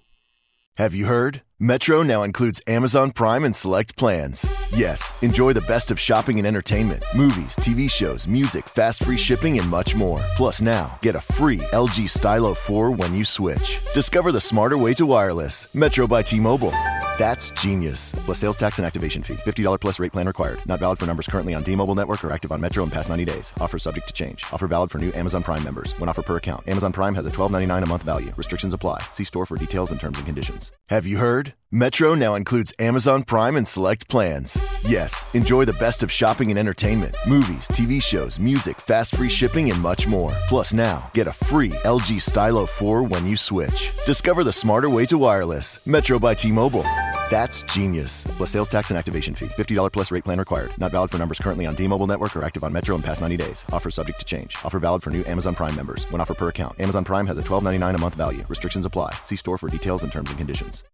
[0.77, 1.41] Have you heard?
[1.59, 4.45] Metro now includes Amazon Prime and select plans.
[4.77, 9.59] Yes, enjoy the best of shopping and entertainment, movies, TV shows, music, fast free shipping,
[9.59, 10.19] and much more.
[10.37, 13.81] Plus, now get a free LG Stylo 4 when you switch.
[13.95, 15.75] Discover the smarter way to wireless.
[15.75, 16.75] Metro by T Mobile.
[17.17, 18.13] That's genius.
[18.27, 19.37] Plus sales tax and activation fee.
[19.37, 20.59] $50 plus rate plan required.
[20.67, 23.09] Not valid for numbers currently on T Mobile network or active on Metro in past
[23.09, 23.55] 90 days.
[23.63, 24.45] Offer subject to change.
[24.53, 25.99] Offer valid for new Amazon Prime members.
[25.99, 26.69] When offer per account.
[26.69, 28.35] Amazon Prime has a $12.99 a month value.
[28.37, 29.01] Restrictions apply.
[29.11, 30.71] See store for details and terms and conditions.
[30.91, 31.46] Have you heard?
[31.73, 34.57] Metro now includes Amazon Prime and select plans.
[34.89, 39.69] Yes, enjoy the best of shopping and entertainment, movies, TV shows, music, fast free shipping,
[39.71, 40.31] and much more.
[40.49, 43.91] Plus, now get a free LG Stylo 4 when you switch.
[44.07, 45.87] Discover the smarter way to wireless.
[45.89, 46.85] Metro by T Mobile.
[47.31, 48.25] That's genius.
[48.37, 49.47] Plus sales tax and activation fee.
[49.47, 50.71] $50 plus rate plan required.
[50.79, 53.21] Not valid for numbers currently on T Mobile network or active on Metro in past
[53.21, 53.65] 90 days.
[53.73, 54.57] Offer subject to change.
[54.65, 56.05] Offer valid for new Amazon Prime members.
[56.13, 56.79] When offer per account.
[56.81, 58.45] Amazon Prime has a $12.99 a month value.
[58.49, 59.11] Restrictions apply.
[59.25, 60.85] See store for details and terms and conditions.